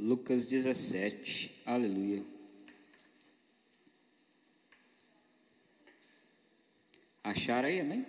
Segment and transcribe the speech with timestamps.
[0.00, 1.60] Lucas 17.
[1.66, 2.24] Aleluia.
[7.22, 8.06] Acharam aí, amém?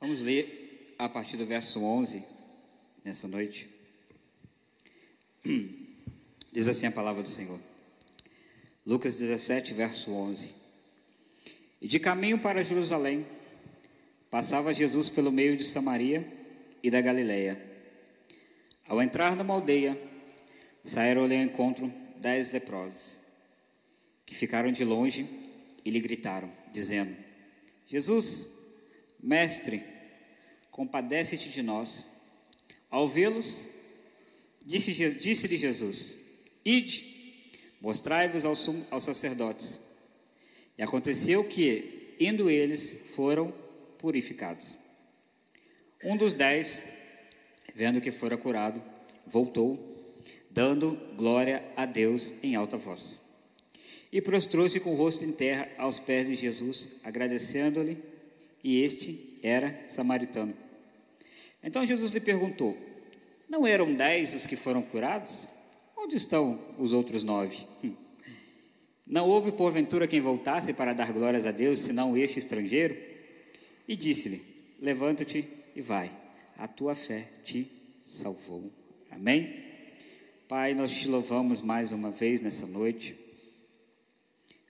[0.00, 2.24] Vamos ler a partir do verso 11
[3.04, 3.68] nessa noite.
[6.50, 7.60] Diz assim a palavra do Senhor.
[8.86, 10.54] Lucas 17, verso 11.
[11.78, 13.26] E de caminho para Jerusalém,
[14.30, 16.40] passava Jesus pelo meio de Samaria
[16.82, 17.60] e da Galileia.
[18.86, 19.96] Ao entrar numa aldeia,
[20.84, 23.20] saíram-lhe ao encontro dez leprosos,
[24.26, 25.26] que ficaram de longe
[25.84, 27.14] e lhe gritaram, dizendo:
[27.86, 28.58] Jesus,
[29.22, 29.82] mestre,
[30.70, 32.06] compadece-te de nós.
[32.90, 33.68] Ao vê-los,
[34.64, 36.18] disse-lhe disse Jesus:
[36.64, 39.80] Ide, mostrai-vos aos sacerdotes.
[40.76, 43.52] E aconteceu que, indo eles, foram
[43.98, 44.81] purificados.
[46.04, 46.84] Um dos dez,
[47.74, 48.82] vendo que fora curado,
[49.24, 49.78] voltou,
[50.50, 53.20] dando glória a Deus em alta voz.
[54.10, 57.96] E prostrou-se com o rosto em terra aos pés de Jesus, agradecendo-lhe,
[58.64, 60.54] e este era samaritano.
[61.62, 62.76] Então Jesus lhe perguntou:
[63.48, 65.48] Não eram dez os que foram curados?
[65.96, 67.64] Onde estão os outros nove?
[69.06, 72.96] Não houve porventura quem voltasse para dar glórias a Deus, senão este estrangeiro?
[73.86, 74.42] E disse-lhe:
[74.80, 76.10] Levanta-te e vai,
[76.56, 77.70] a tua fé te
[78.06, 78.70] salvou.
[79.10, 79.64] Amém?
[80.48, 83.16] Pai, nós te louvamos mais uma vez nessa noite.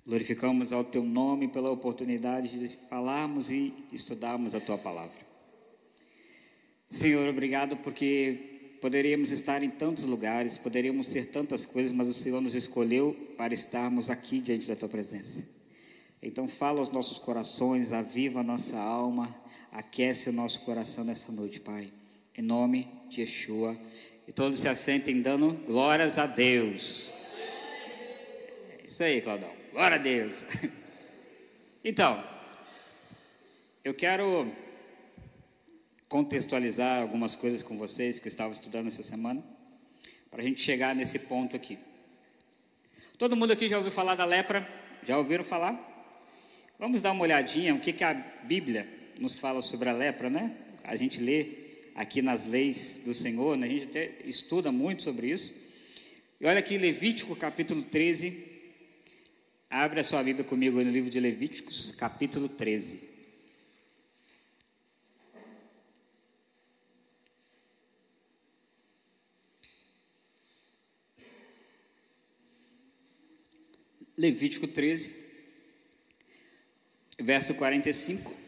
[0.06, 5.18] Glorificamos ao teu nome pela oportunidade de falarmos e estudarmos a tua palavra.
[6.90, 12.40] Senhor, obrigado porque poderíamos estar em tantos lugares, poderíamos ser tantas coisas, mas o Senhor
[12.40, 15.61] nos escolheu para estarmos aqui diante da tua presença.
[16.22, 19.34] Então, fala aos nossos corações, aviva a nossa alma,
[19.72, 21.92] aquece o nosso coração nessa noite, Pai.
[22.36, 23.76] Em nome de Yeshua.
[24.28, 27.12] E todos se assentem dando glórias a Deus.
[28.70, 29.50] É isso aí, Claudão.
[29.72, 30.36] Glória a Deus.
[31.84, 32.22] Então,
[33.82, 34.46] eu quero
[36.08, 39.42] contextualizar algumas coisas com vocês que eu estava estudando essa semana,
[40.30, 41.76] para a gente chegar nesse ponto aqui.
[43.18, 44.64] Todo mundo aqui já ouviu falar da lepra?
[45.02, 45.91] Já ouviram falar?
[46.78, 48.86] Vamos dar uma olhadinha o que, que a Bíblia
[49.18, 50.56] nos fala sobre a lepra, né?
[50.82, 51.46] A gente lê
[51.94, 53.66] aqui nas leis do Senhor, né?
[53.66, 55.54] a gente até estuda muito sobre isso.
[56.40, 58.50] E olha aqui Levítico capítulo 13.
[59.70, 63.12] Abre a sua Bíblia comigo no livro de Levíticos, capítulo 13.
[74.16, 75.21] Levítico 13,
[77.18, 78.42] verso 45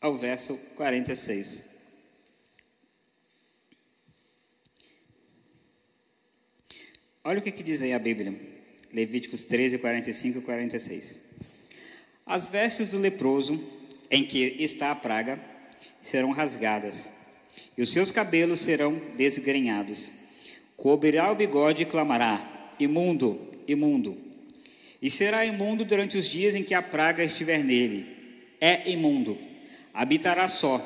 [0.00, 1.70] ao verso 46.
[7.24, 8.34] Olha o que, que diz aí a Bíblia,
[8.92, 11.20] Levíticos 13, 45 e 46.
[12.26, 13.62] As vestes do leproso
[14.10, 15.40] em que está a praga
[16.00, 17.12] serão rasgadas,
[17.78, 20.12] e os seus cabelos serão desgrenhados.
[20.76, 24.31] Cobrirá o bigode e clamará: Imundo, imundo.
[25.02, 28.06] E será imundo durante os dias em que a praga estiver nele.
[28.60, 29.52] É imundo
[29.92, 30.80] habitará só,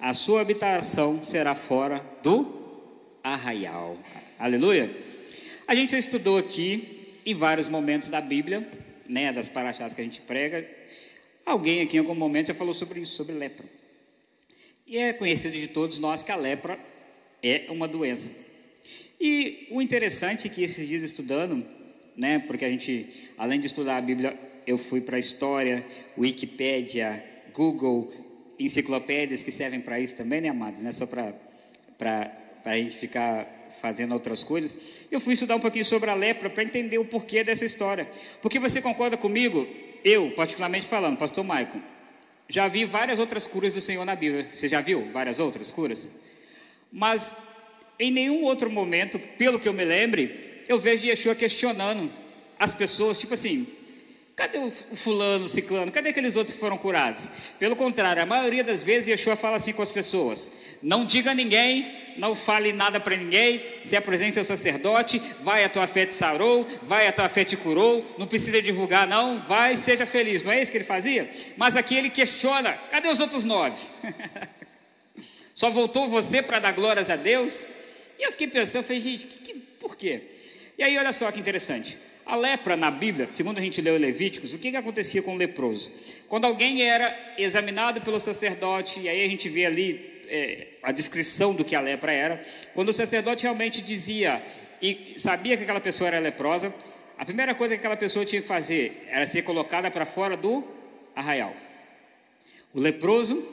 [0.00, 3.98] a sua habitação será fora do arraial.
[4.38, 4.90] Aleluia?
[5.66, 8.66] A gente já estudou aqui em vários momentos da Bíblia,
[9.08, 10.68] né, das paraxás que a gente prega.
[11.44, 13.66] Alguém aqui em algum momento já falou sobre isso, sobre lepra.
[14.86, 16.78] E é conhecido de todos nós que a lepra
[17.42, 18.32] é uma doença.
[19.20, 21.66] E o interessante é que esses dias estudando,
[22.16, 25.84] né, porque a gente, além de estudar a Bíblia, eu fui para a história,
[26.16, 27.22] Wikipédia,
[27.52, 28.12] Google,
[28.58, 30.82] enciclopédias que servem para isso também, né, amados?
[30.82, 31.34] Não é só para
[32.64, 35.06] a gente ficar fazendo outras coisas.
[35.10, 38.08] Eu fui estudar um pouquinho sobre a lepra para entender o porquê dessa história.
[38.40, 39.66] Porque você concorda comigo?
[40.04, 41.80] Eu, particularmente falando, pastor Maicon,
[42.48, 44.46] já vi várias outras curas do Senhor na Bíblia.
[44.52, 46.12] Você já viu várias outras curas?
[46.92, 47.36] Mas
[47.98, 52.10] em nenhum outro momento, pelo que eu me lembre, eu vejo Yeshua questionando
[52.58, 53.66] as pessoas, tipo assim,
[54.36, 55.90] Cadê o fulano, o ciclano?
[55.90, 57.30] Cadê aqueles outros que foram curados?
[57.58, 60.52] Pelo contrário, a maioria das vezes Yeshua fala assim com as pessoas:
[60.82, 65.70] não diga a ninguém, não fale nada para ninguém, se apresente ao sacerdote, vai a
[65.70, 69.74] tua fé te sarou, vai a tua fé te curou, não precisa divulgar não, vai,
[69.74, 70.42] seja feliz.
[70.42, 71.30] Não é isso que ele fazia?
[71.56, 73.86] Mas aqui ele questiona: cadê os outros nove?
[75.54, 77.64] Só voltou você para dar glórias a Deus?
[78.18, 80.35] E eu fiquei pensando, eu falei, gente, que, que, por quê?
[80.78, 81.96] E aí olha só que interessante.
[82.24, 85.38] A lepra na Bíblia, segundo a gente leu Levíticos, o que, que acontecia com o
[85.38, 85.92] leproso?
[86.28, 91.54] Quando alguém era examinado pelo sacerdote, e aí a gente vê ali é, a descrição
[91.54, 92.40] do que a lepra era,
[92.74, 94.42] quando o sacerdote realmente dizia
[94.82, 96.74] e sabia que aquela pessoa era leprosa,
[97.16, 100.64] a primeira coisa que aquela pessoa tinha que fazer era ser colocada para fora do
[101.14, 101.54] arraial.
[102.74, 103.46] O leproso,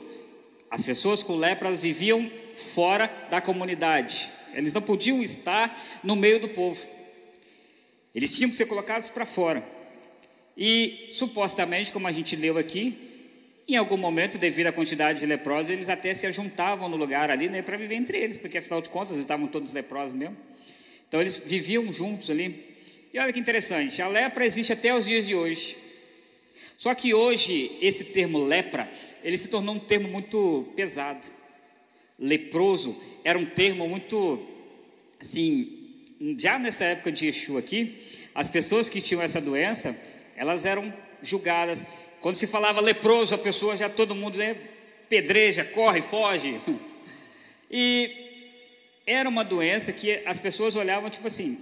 [0.70, 6.48] as pessoas com lepras viviam fora da comunidade, eles não podiam estar no meio do
[6.48, 6.93] povo.
[8.14, 9.64] Eles tinham que ser colocados para fora.
[10.56, 12.96] E supostamente, como a gente leu aqui,
[13.66, 17.48] em algum momento, devido à quantidade de leprosos, eles até se ajuntavam no lugar ali
[17.48, 20.36] né, para viver entre eles, porque afinal de contas estavam todos leprosos mesmo.
[21.08, 22.76] Então eles viviam juntos ali.
[23.12, 25.76] E olha que interessante, a lepra existe até os dias de hoje.
[26.76, 28.90] Só que hoje esse termo lepra,
[29.22, 31.26] ele se tornou um termo muito pesado.
[32.18, 34.46] Leproso era um termo muito
[35.20, 35.73] assim,
[36.38, 37.96] já nessa época de Yeshua aqui,
[38.34, 39.96] as pessoas que tinham essa doença,
[40.36, 40.92] elas eram
[41.22, 41.84] julgadas.
[42.20, 44.56] Quando se falava leproso, a pessoa já todo mundo né,
[45.08, 46.60] pedreja, corre, foge.
[47.70, 48.10] E
[49.06, 51.60] era uma doença que as pessoas olhavam tipo assim,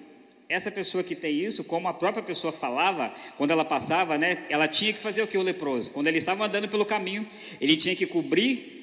[0.49, 4.69] essa pessoa que tem isso, como a própria pessoa falava, quando ela passava, né, ela
[4.69, 5.91] tinha que fazer o que o leproso?
[5.91, 7.27] Quando ele estava andando pelo caminho,
[7.61, 8.82] ele tinha que cobrir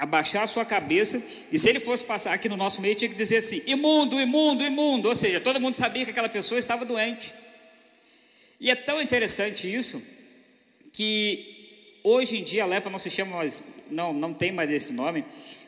[0.00, 3.14] abaixar a sua cabeça, e se ele fosse passar aqui no nosso meio, tinha que
[3.14, 5.10] dizer assim: imundo, imundo, imundo.
[5.10, 7.34] Ou seja, todo mundo sabia que aquela pessoa estava doente.
[8.58, 10.02] E é tão interessante isso,
[10.90, 14.90] que hoje em dia a lepra não se chama mais, não, não tem mais esse
[14.90, 15.22] nome,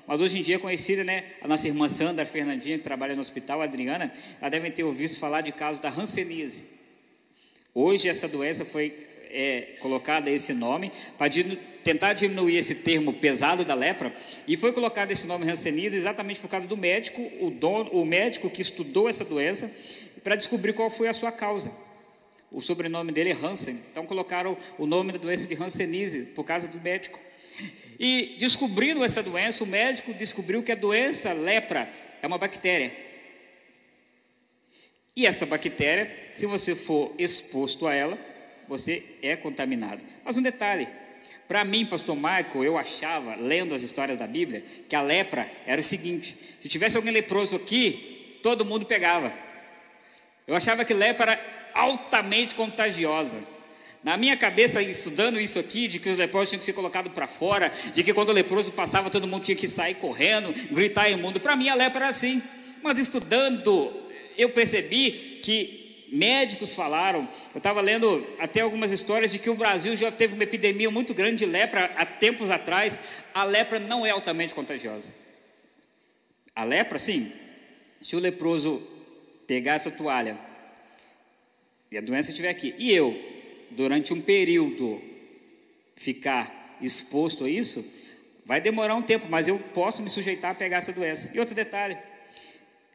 [0.07, 1.25] mas hoje em dia é conhecida, né?
[1.43, 5.15] A nossa irmã Sandra Fernandinha, que trabalha no hospital, a Adriana, ela devem ter ouvido
[5.17, 6.65] falar de casos da hanseníase.
[7.75, 11.33] Hoje essa doença foi é, colocada esse nome para
[11.83, 14.15] tentar diminuir esse termo pesado da lepra,
[14.47, 18.49] e foi colocado esse nome Hanseníase exatamente por causa do médico, o, dono, o médico
[18.49, 19.71] que estudou essa doença,
[20.23, 21.73] para descobrir qual foi a sua causa.
[22.51, 26.69] O sobrenome dele é Hansen, então colocaram o nome da doença de Hanseníase por causa
[26.69, 27.19] do médico.
[27.99, 31.91] E descobrindo essa doença, o médico descobriu que a doença lepra
[32.21, 32.93] é uma bactéria.
[35.15, 38.19] E essa bactéria, se você for exposto a ela,
[38.73, 40.03] você é contaminado.
[40.25, 40.89] Mas um detalhe:
[41.47, 45.81] para mim, pastor Michael, eu achava, lendo as histórias da Bíblia, que a lepra era
[45.81, 49.33] o seguinte: se tivesse alguém leproso aqui, todo mundo pegava.
[50.47, 53.39] Eu achava que lepra era altamente contagiosa.
[54.03, 57.27] Na minha cabeça, estudando isso aqui, de que os leprosos tinham que ser colocados para
[57.29, 61.39] fora, de que quando o leproso passava, todo mundo tinha que sair correndo, gritar imundo.
[61.39, 62.43] Para mim, a lepra era assim.
[62.83, 63.93] Mas estudando,
[64.37, 65.82] eu percebi que
[66.13, 70.43] médicos falaram, eu estava lendo até algumas histórias de que o Brasil já teve uma
[70.45, 72.99] epidemia muito grande de lepra há tempos atrás.
[73.33, 75.15] A lepra não é altamente contagiosa.
[76.55, 77.33] A lepra, sim,
[78.01, 78.87] se o leproso
[79.47, 80.39] pegar essa toalha
[81.91, 83.19] e a doença estiver aqui, e eu,
[83.71, 85.01] durante um período,
[85.97, 87.85] ficar exposto a isso,
[88.45, 91.31] vai demorar um tempo, mas eu posso me sujeitar a pegar essa doença.
[91.35, 91.97] E outro detalhe,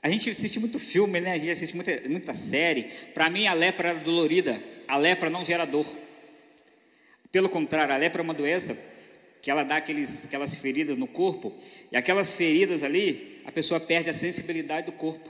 [0.07, 1.33] a gente assiste muito filme, né?
[1.33, 2.83] A gente assiste muita, muita série.
[3.13, 4.57] Para mim, a lepra era dolorida.
[4.87, 5.85] A lepra não gera dor.
[7.29, 8.77] Pelo contrário, a lepra é uma doença
[9.41, 11.53] que ela dá aqueles, aquelas feridas no corpo.
[11.91, 15.29] E aquelas feridas ali, a pessoa perde a sensibilidade do corpo.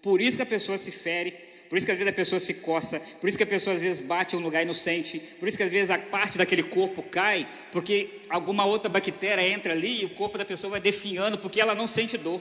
[0.00, 1.34] Por isso que a pessoa se fere.
[1.68, 3.80] Por isso que às vezes a pessoa se coça, por isso que a pessoa às
[3.80, 7.02] vezes bate em um lugar inocente, por isso que às vezes a parte daquele corpo
[7.02, 11.60] cai, porque alguma outra bactéria entra ali e o corpo da pessoa vai definhando, porque
[11.60, 12.40] ela não sente dor.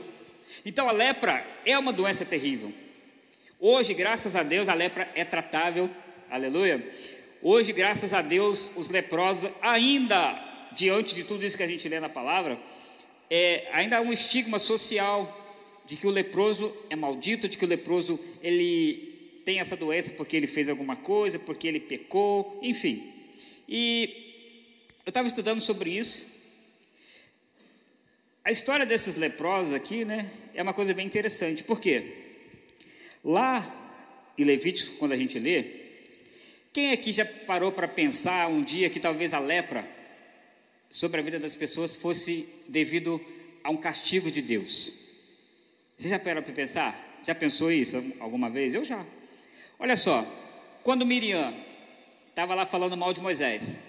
[0.65, 2.72] Então a lepra é uma doença terrível.
[3.60, 5.89] Hoje, graças a Deus, a lepra é tratável.
[6.29, 6.86] Aleluia.
[7.41, 10.39] Hoje, graças a Deus, os leprosos, ainda
[10.72, 12.60] diante de tudo isso que a gente lê na palavra,
[13.29, 15.39] é, ainda há um estigma social
[15.86, 20.36] de que o leproso é maldito, de que o leproso ele tem essa doença porque
[20.36, 23.12] ele fez alguma coisa, porque ele pecou, enfim.
[23.67, 26.33] E eu estava estudando sobre isso
[28.45, 31.63] a história desses leprosos aqui, né, é uma coisa bem interessante.
[31.63, 32.03] Por quê?
[33.24, 33.65] Lá
[34.38, 35.65] em Levítico, quando a gente lê,
[36.72, 39.88] quem aqui já parou para pensar um dia que talvez a lepra
[40.89, 43.24] sobre a vida das pessoas fosse devido
[43.63, 44.93] a um castigo de Deus?
[45.98, 47.22] Você já parou para pensar?
[47.24, 48.74] Já pensou isso alguma vez?
[48.74, 49.05] Eu já.
[49.79, 50.25] Olha só,
[50.83, 51.53] quando Miriam
[52.29, 53.81] estava lá falando mal de Moisés,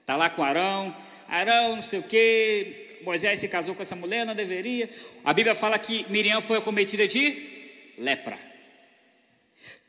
[0.00, 0.96] está lá com Arão,
[1.28, 4.88] Arão, não sei o quê, Moisés se casou com essa mulher, não deveria.
[5.24, 7.36] A Bíblia fala que Miriam foi acometida de
[7.98, 8.38] lepra.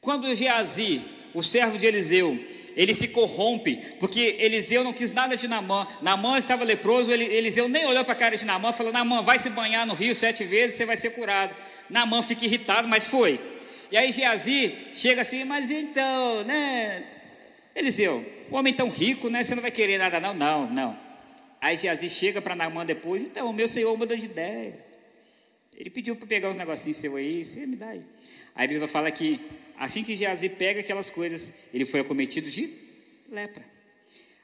[0.01, 1.01] Quando Geazi,
[1.33, 2.39] o servo de Eliseu,
[2.75, 5.87] ele se corrompe, porque Eliseu não quis nada de Namã.
[6.01, 9.49] Namã estava leproso, Eliseu nem olhou para a cara de Namã, falou: Namã, vai se
[9.49, 11.55] banhar no rio sete vezes, você vai ser curado.
[11.89, 13.39] Namã fica irritado, mas foi.
[13.91, 17.03] E aí Geazi chega assim, mas então, né?
[17.75, 19.43] Eliseu, o homem tão rico, né?
[19.43, 20.33] Você não vai querer nada, não?
[20.33, 21.04] Não, não.
[21.65, 24.85] Aí Geazi chega para Naamã depois, então, o meu senhor mudou de ideia.
[25.75, 28.03] Ele pediu para pegar os negocinhos seu aí, você me dá aí.
[28.53, 29.41] Aí a Bíblia fala que
[29.75, 32.71] assim que Geazi pega aquelas coisas, ele foi acometido de
[33.31, 33.65] lepra.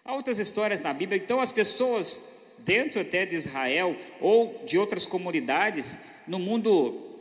[0.04, 2.24] Há outras histórias na Bíblia, então as pessoas
[2.58, 7.20] dentro até de Israel ou de outras comunidades, no mundo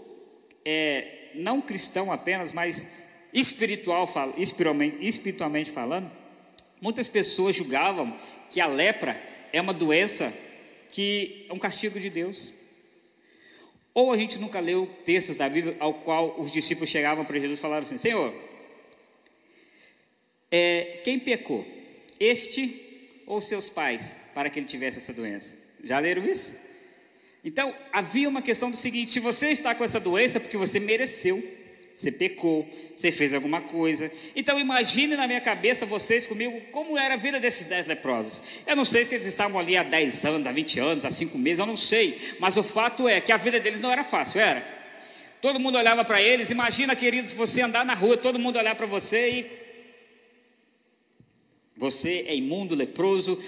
[0.64, 2.86] é, não cristão apenas, mas
[3.34, 6.10] espiritual, espiritualmente, espiritualmente falando,
[6.80, 10.32] muitas pessoas julgavam que a lepra é uma doença
[10.90, 12.52] que é um castigo de Deus.
[13.92, 17.58] Ou a gente nunca leu textos da Bíblia ao qual os discípulos chegavam para Jesus
[17.58, 18.32] e falavam assim: Senhor,
[20.50, 21.66] é, quem pecou?
[22.18, 25.56] Este ou seus pais para que ele tivesse essa doença?
[25.82, 26.56] Já leram isso?
[27.44, 30.78] Então havia uma questão do seguinte: se você está com essa doença é porque você
[30.78, 31.42] mereceu,
[32.00, 32.66] você pecou,
[32.96, 34.10] você fez alguma coisa.
[34.34, 38.42] Então imagine na minha cabeça vocês comigo como era a vida desses dez leprosos.
[38.66, 41.36] Eu não sei se eles estavam ali há 10 anos, há 20 anos, há 5
[41.36, 42.18] meses, eu não sei.
[42.38, 44.66] Mas o fato é que a vida deles não era fácil, era.
[45.42, 46.48] Todo mundo olhava para eles.
[46.48, 49.60] Imagina, queridos, você andar na rua, todo mundo olhar para você e.
[51.76, 53.38] Você é imundo, leproso,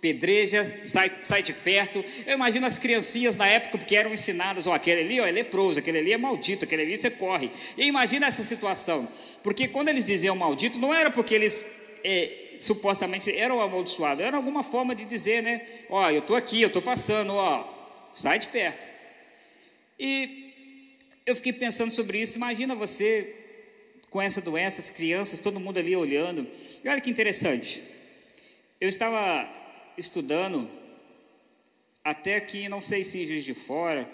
[0.00, 2.04] pedreja, sai, sai de perto.
[2.26, 5.78] Eu imagino as criancinhas na época que eram ensinadas, ó, aquele ali ó, é leproso,
[5.78, 7.50] aquele ali é maldito, aquele ali você corre.
[7.76, 9.08] E imagina essa situação,
[9.42, 11.64] porque quando eles diziam maldito, não era porque eles
[12.02, 15.62] é, supostamente eram amaldiçoados, era alguma forma de dizer, né?
[15.88, 18.88] Ó, eu estou aqui, eu estou passando, ó, sai de perto.
[19.98, 20.54] E
[21.26, 23.36] eu fiquei pensando sobre isso, imagina você
[24.08, 26.46] com essa doença, as crianças, todo mundo ali olhando.
[26.82, 27.82] E olha que interessante.
[28.80, 29.48] Eu estava
[30.00, 30.68] estudando,
[32.02, 34.10] até aqui, não sei se em Juiz de Fora,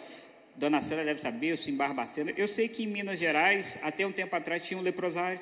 [0.56, 4.06] Dona Célia deve saber, ou se em Barbacena, eu sei que em Minas Gerais, até
[4.06, 5.40] um tempo atrás, tinha um leprosário,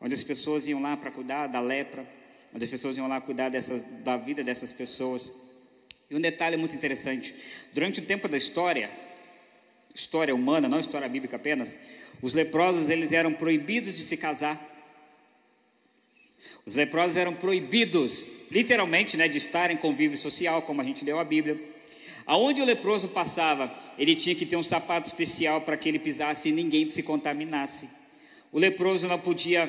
[0.00, 2.06] onde as pessoas iam lá para cuidar da lepra,
[2.54, 5.32] onde as pessoas iam lá cuidar dessas, da vida dessas pessoas.
[6.08, 7.34] E um detalhe muito interessante:
[7.72, 8.90] durante o tempo da história,
[9.94, 11.78] história humana, não história bíblica apenas,
[12.22, 14.69] os leprosos eles eram proibidos de se casar.
[16.70, 21.18] Os leprosos eram proibidos, literalmente, né, de estar em convívio social, como a gente leu
[21.18, 21.60] a Bíblia.
[22.24, 26.48] Aonde o leproso passava, ele tinha que ter um sapato especial para que ele pisasse
[26.48, 27.88] e ninguém se contaminasse.
[28.52, 29.68] O leproso não podia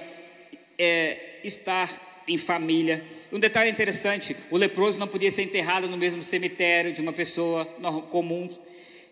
[0.78, 1.90] é, estar
[2.28, 3.04] em família.
[3.32, 7.66] Um detalhe interessante: o leproso não podia ser enterrado no mesmo cemitério de uma pessoa
[8.12, 8.48] comum.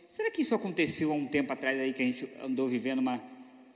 [0.08, 3.20] Será que isso aconteceu há um tempo atrás aí que a gente andou vivendo uma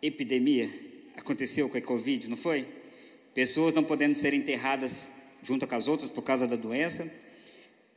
[0.03, 0.69] epidemia?
[1.17, 2.82] Aconteceu com a Covid, não foi?
[3.33, 5.11] Pessoas não podendo ser enterradas
[5.41, 7.11] junto com as outras por causa da doença,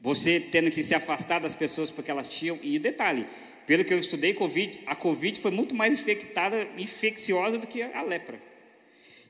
[0.00, 3.26] você tendo que se afastar das pessoas porque elas tinham, e detalhe,
[3.66, 8.02] pelo que eu estudei Covid, a Covid foi muito mais infectada, infecciosa do que a
[8.02, 8.40] lepra.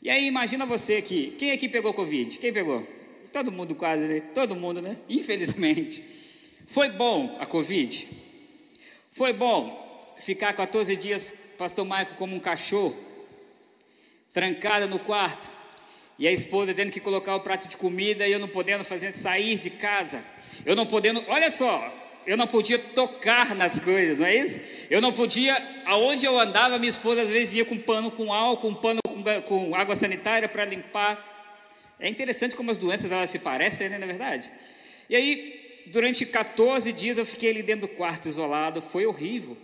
[0.03, 2.39] E aí imagina você aqui, quem aqui pegou Covid?
[2.39, 2.87] Quem pegou?
[3.33, 4.21] Todo mundo quase, né?
[4.35, 4.99] Todo mundo, né?
[5.09, 6.05] Infelizmente.
[6.67, 8.09] Foi bom a Covid?
[9.11, 12.97] Foi bom ficar 14 dias, pastor Maico, como um cachorro,
[14.33, 15.51] trancado no quarto,
[16.19, 19.13] e a esposa tendo que colocar o prato de comida e eu não podendo fazer
[19.13, 20.23] sair de casa.
[20.65, 21.93] Eu não podendo, olha só,
[22.27, 24.61] eu não podia tocar nas coisas, não é isso?
[24.91, 28.69] Eu não podia, aonde eu andava, minha esposa às vezes vinha com pano com álcool,
[28.69, 31.35] um pano com, com água sanitária para limpar.
[32.01, 34.51] É interessante como as doenças elas se parecem, né, na verdade?
[35.09, 39.57] E aí, durante 14 dias eu fiquei ali dentro do quarto isolado, foi horrível.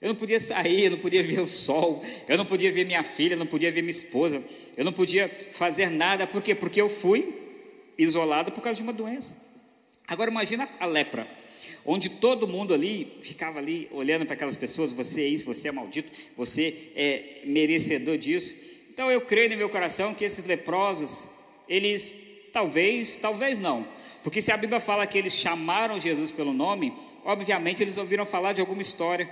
[0.00, 3.02] Eu não podia sair, eu não podia ver o sol, eu não podia ver minha
[3.02, 4.42] filha, eu não podia ver minha esposa,
[4.74, 6.54] eu não podia fazer nada, por quê?
[6.54, 7.34] Porque eu fui
[7.98, 9.36] isolado por causa de uma doença.
[10.08, 11.28] Agora imagina a lepra,
[11.84, 15.72] onde todo mundo ali ficava ali olhando para aquelas pessoas, você é isso, você é
[15.72, 18.56] maldito, você é merecedor disso.
[18.90, 21.28] Então eu creio no meu coração que esses leprosos,
[21.68, 22.14] eles
[22.54, 23.86] talvez, talvez não,
[24.22, 28.54] porque se a Bíblia fala que eles chamaram Jesus pelo nome, obviamente eles ouviram falar
[28.54, 29.28] de alguma história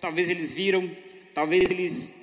[0.00, 0.90] talvez eles viram,
[1.34, 2.22] talvez eles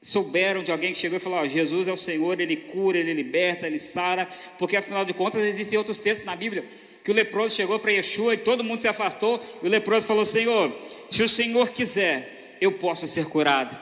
[0.00, 3.12] souberam de alguém que chegou e falou: oh, Jesus é o Senhor, Ele cura, Ele
[3.12, 6.64] liberta, Ele sara, porque afinal de contas existem outros textos na Bíblia
[7.04, 10.24] que o leproso chegou para Yeshua e todo mundo se afastou, e o leproso falou:
[10.24, 10.74] Senhor,
[11.10, 13.78] se o Senhor quiser, eu posso ser curado.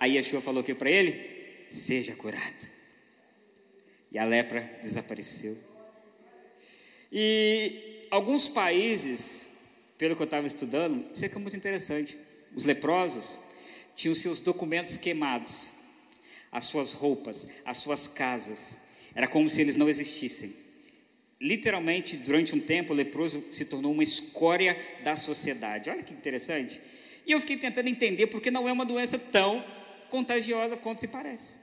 [0.00, 2.76] Aí Yeshua falou que para ele: seja curado.
[4.10, 5.56] E a lepra desapareceu.
[7.12, 9.48] E alguns países,
[9.96, 12.18] pelo que eu estava estudando, isso aqui é muito interessante.
[12.56, 13.38] Os leprosos
[13.94, 15.72] tinham seus documentos queimados,
[16.50, 18.78] as suas roupas, as suas casas.
[19.14, 20.56] Era como se eles não existissem.
[21.38, 25.90] Literalmente, durante um tempo, o leproso se tornou uma escória da sociedade.
[25.90, 26.80] Olha que interessante.
[27.26, 29.62] E eu fiquei tentando entender porque não é uma doença tão
[30.08, 31.58] contagiosa quanto se parece.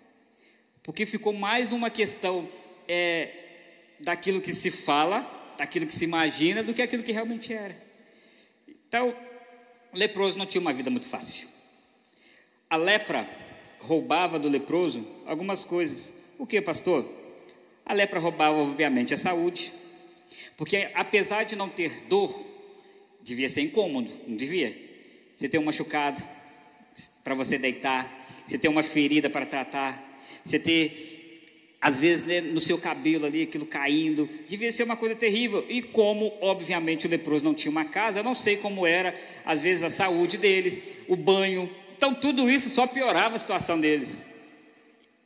[0.83, 2.47] Porque ficou mais uma questão
[2.87, 3.31] é,
[3.99, 5.21] daquilo que se fala,
[5.57, 7.75] daquilo que se imagina, do que aquilo que realmente era.
[8.67, 9.15] Então,
[9.93, 11.47] o leproso não tinha uma vida muito fácil.
[12.69, 13.29] A lepra
[13.79, 16.15] roubava do leproso algumas coisas.
[16.39, 17.07] O que, pastor?
[17.85, 19.71] A lepra roubava, obviamente, a saúde,
[20.57, 22.47] porque apesar de não ter dor,
[23.21, 24.75] devia ser incômodo, não devia?
[25.35, 26.23] Você tem um machucado
[27.23, 31.12] para você deitar, você tem uma ferida para tratar, você ter,
[31.83, 35.65] às vezes, né, no seu cabelo ali, aquilo caindo, devia ser uma coisa terrível.
[35.67, 39.13] E como, obviamente, o leproso não tinha uma casa, eu não sei como era,
[39.43, 41.69] às vezes, a saúde deles, o banho.
[41.97, 44.25] Então, tudo isso só piorava a situação deles.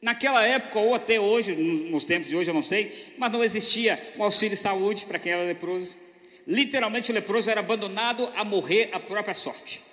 [0.02, 4.02] Naquela época, ou até hoje, nos tempos de hoje, eu não sei, mas não existia
[4.18, 5.96] um auxílio saúde para quem era leproso.
[6.48, 9.84] Literalmente, o leproso era abandonado a morrer à própria sorte.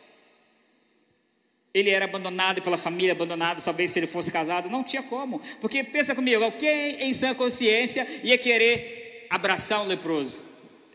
[1.75, 5.41] Ele era abandonado pela família, abandonado, talvez se ele fosse casado, não tinha como.
[5.61, 10.41] Porque pensa comigo, quem em sã consciência ia querer abraçar um leproso?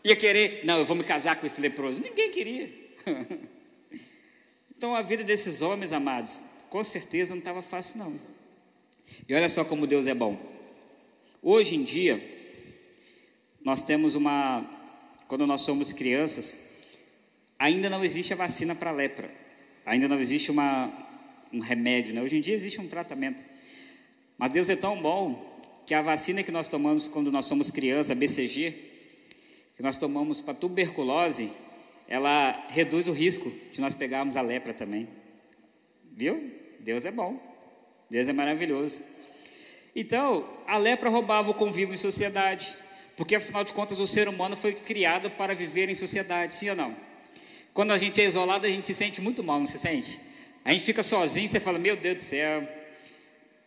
[0.02, 2.00] Ia querer, não, eu vou me casar com esse leproso.
[2.00, 2.70] Ninguém queria.
[4.74, 8.18] então a vida desses homens, amados, com certeza não estava fácil, não.
[9.28, 10.40] E olha só como Deus é bom.
[11.42, 12.22] Hoje em dia,
[13.62, 14.64] nós temos uma.
[15.28, 16.58] Quando nós somos crianças,
[17.58, 19.30] ainda não existe a vacina para lepra.
[19.90, 20.88] Ainda não existe uma,
[21.52, 22.22] um remédio, né?
[22.22, 23.42] Hoje em dia existe um tratamento.
[24.38, 28.14] Mas Deus é tão bom que a vacina que nós tomamos quando nós somos criança,
[28.14, 28.72] BCG,
[29.74, 31.50] que nós tomamos para tuberculose,
[32.06, 35.08] ela reduz o risco de nós pegarmos a lepra também.
[36.12, 36.52] Viu?
[36.78, 37.40] Deus é bom.
[38.08, 39.02] Deus é maravilhoso.
[39.96, 42.76] Então, a lepra roubava o convívio em sociedade,
[43.16, 46.76] porque afinal de contas o ser humano foi criado para viver em sociedade, sim ou
[46.76, 47.09] não?
[47.72, 50.20] Quando a gente é isolado, a gente se sente muito mal, não se sente?
[50.64, 52.68] A gente fica sozinho, você fala, meu Deus do céu,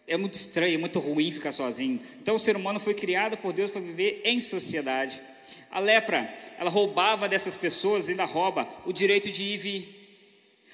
[0.07, 1.99] é muito estranho, é muito ruim ficar sozinho.
[2.21, 5.21] Então o ser humano foi criado por Deus para viver em sociedade.
[5.71, 9.99] A lepra, ela roubava dessas pessoas, ainda rouba o direito de ir e vir.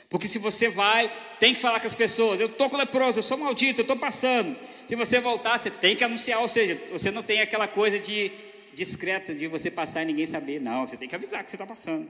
[0.09, 3.23] Porque se você vai, tem que falar com as pessoas, eu estou com leproso, eu
[3.23, 4.57] sou maldito, eu estou passando.
[4.87, 8.31] Se você voltar, você tem que anunciar, ou seja, você não tem aquela coisa de
[8.73, 10.59] discreta de você passar e ninguém saber.
[10.59, 12.09] Não, você tem que avisar que você está passando.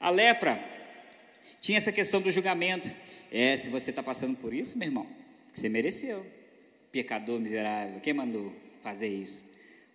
[0.00, 0.58] A lepra
[1.60, 2.90] tinha essa questão do julgamento.
[3.30, 5.06] É, se você está passando por isso, meu irmão,
[5.52, 6.24] você mereceu.
[6.90, 9.44] Pecador miserável, quem mandou fazer isso?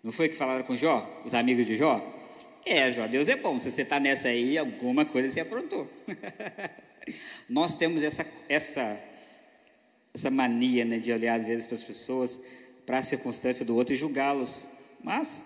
[0.03, 1.99] Não foi que falaram com Jó, os amigos de Jó?
[2.63, 3.59] É, Jó, Deus é bom.
[3.59, 5.89] Se você está nessa aí, alguma coisa você aprontou.
[7.49, 8.97] Nós temos essa, essa,
[10.13, 12.39] essa mania né, de olhar às vezes para as pessoas,
[12.85, 14.69] para a circunstância do outro e julgá-los.
[15.03, 15.45] Mas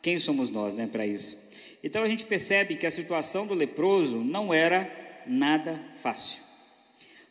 [0.00, 1.45] quem somos nós né, para isso?
[1.82, 4.90] Então a gente percebe que a situação do leproso não era
[5.26, 6.42] nada fácil.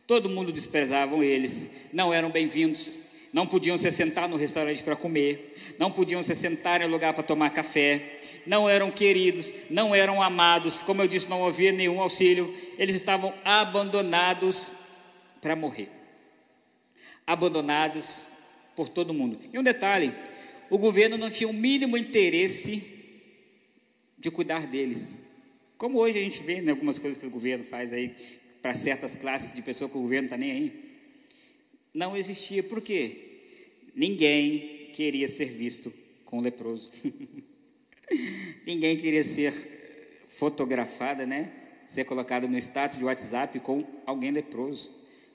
[0.08, 2.97] Todo mundo desprezavam eles, não eram bem-vindos,
[3.34, 7.23] não podiam se sentar no restaurante para comer, não podiam se sentar em lugar para
[7.23, 12.55] tomar café, não eram queridos, não eram amados, como eu disse, não havia nenhum auxílio,
[12.77, 14.73] eles estavam abandonados
[15.41, 15.89] para morrer.
[17.27, 18.27] Abandonados
[18.75, 19.39] por todo mundo.
[19.51, 20.13] E um detalhe:
[20.69, 22.94] o governo não tinha o mínimo interesse
[24.17, 25.19] de cuidar deles.
[25.78, 28.15] Como hoje a gente vê né, algumas coisas que o governo faz aí
[28.62, 30.86] para certas classes de pessoas que o governo está nem aí.
[31.93, 32.63] Não existia.
[32.63, 33.41] Por quê?
[33.93, 36.91] Ninguém queria ser visto com leproso.
[38.65, 39.54] Ninguém queria ser
[40.28, 41.51] fotografada, né?
[41.86, 44.91] Ser colocada no status de WhatsApp com alguém leproso.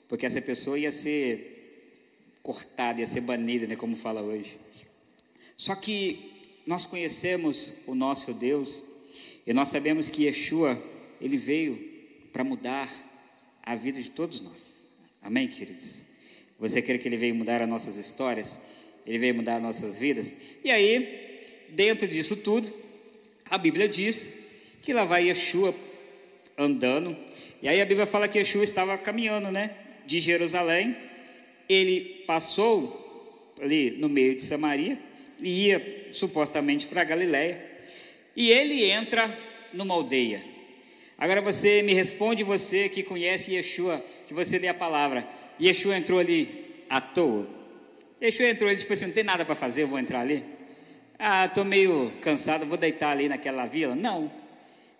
[0.07, 3.75] Porque essa pessoa ia ser cortada, ia ser banida, né?
[3.75, 4.59] Como fala hoje.
[5.55, 6.30] Só que
[6.71, 8.81] nós conhecemos o nosso Deus
[9.45, 10.81] e nós sabemos que Yeshua,
[11.19, 11.77] ele veio
[12.31, 12.89] para mudar
[13.61, 14.87] a vida de todos nós.
[15.21, 16.05] Amém, queridos?
[16.57, 18.61] Você crê que ele veio mudar as nossas histórias?
[19.05, 20.33] Ele veio mudar as nossas vidas?
[20.63, 22.71] E aí, dentro disso tudo,
[23.49, 24.33] a Bíblia diz
[24.81, 25.75] que lá vai Yeshua
[26.57, 27.17] andando.
[27.61, 29.75] E aí a Bíblia fala que Yeshua estava caminhando, né?
[30.05, 30.95] De Jerusalém.
[31.67, 35.10] Ele passou ali no meio de Samaria
[35.41, 37.61] e ia supostamente para Galiléia,
[38.35, 39.35] e ele entra
[39.73, 40.41] numa aldeia.
[41.17, 45.27] Agora você me responde, você que conhece Yeshua, que você lê a palavra.
[45.59, 47.47] Yeshua entrou ali à toa.
[48.21, 50.43] Yeshua entrou ali, tipo assim, não tem nada para fazer, eu vou entrar ali.
[51.19, 53.95] Ah, estou meio cansado, vou deitar ali naquela vila.
[53.95, 54.31] Não.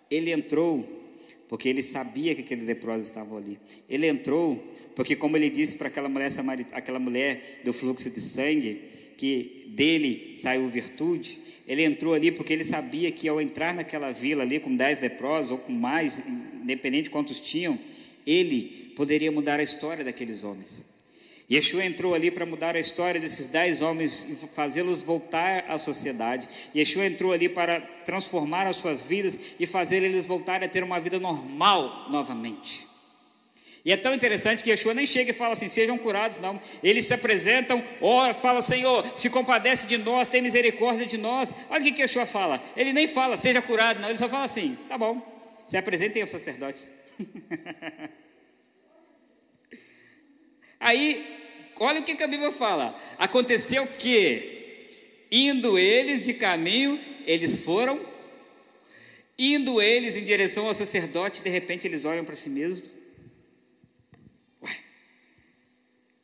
[0.08, 1.02] Ele entrou
[1.48, 3.58] porque ele sabia que aqueles leprosos estavam ali.
[3.88, 6.30] Ele entrou porque, como ele disse para aquela mulher,
[6.72, 8.91] aquela mulher do fluxo de sangue,
[9.22, 14.42] que dele saiu virtude, ele entrou ali porque ele sabia que ao entrar naquela vila
[14.42, 16.20] ali com dez leprosos ou com mais,
[16.60, 17.78] independente de quantos tinham,
[18.26, 20.84] ele poderia mudar a história daqueles homens.
[21.48, 26.48] Yeshua entrou ali para mudar a história desses dez homens e fazê-los voltar à sociedade.
[26.74, 30.98] Yeshua entrou ali para transformar as suas vidas e fazer eles voltarem a ter uma
[30.98, 32.91] vida normal novamente.
[33.84, 36.60] E é tão interessante que Yeshua nem chega e fala assim, sejam curados, não.
[36.82, 41.52] Eles se apresentam, ora, fala, Senhor, se compadece de nós, tem misericórdia de nós.
[41.68, 42.62] Olha o que, Yeshua fala.
[42.76, 44.08] Ele nem fala, seja curado, não.
[44.08, 45.20] Ele só fala assim, tá bom,
[45.66, 46.88] se apresentem aos sacerdotes.
[50.78, 51.26] Aí,
[51.78, 52.96] olha o que, que a Bíblia fala.
[53.18, 58.00] Aconteceu que, indo eles de caminho, eles foram,
[59.36, 63.01] indo eles em direção ao sacerdote, de repente eles olham para si mesmos.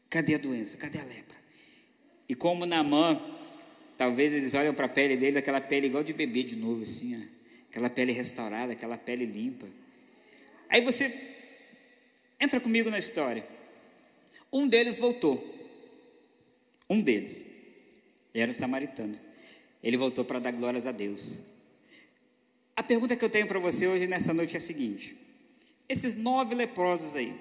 [0.08, 0.76] Cadê a doença?
[0.76, 1.36] Cadê a lepra?
[2.28, 3.20] E como Namã,
[3.96, 7.16] talvez eles olham para a pele dele, aquela pele igual de bebê de novo, assim,
[7.16, 7.24] ó,
[7.70, 9.66] aquela pele restaurada, aquela pele limpa.
[10.68, 11.12] Aí você
[12.38, 13.44] entra comigo na história.
[14.52, 15.54] Um deles voltou.
[16.88, 17.46] Um deles.
[18.34, 19.18] Era samaritano.
[19.82, 21.42] Ele voltou para dar glórias a Deus.
[22.76, 25.16] A pergunta que eu tenho para você hoje nessa noite é a seguinte:
[25.88, 27.34] esses nove leprosos aí,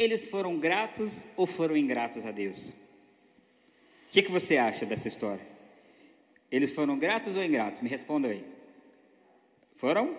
[0.00, 2.70] eles foram gratos ou foram ingratos a Deus?
[2.70, 5.46] O que, que você acha dessa história?
[6.50, 7.82] Eles foram gratos ou ingratos?
[7.82, 8.42] Me responda aí.
[9.76, 10.16] Foram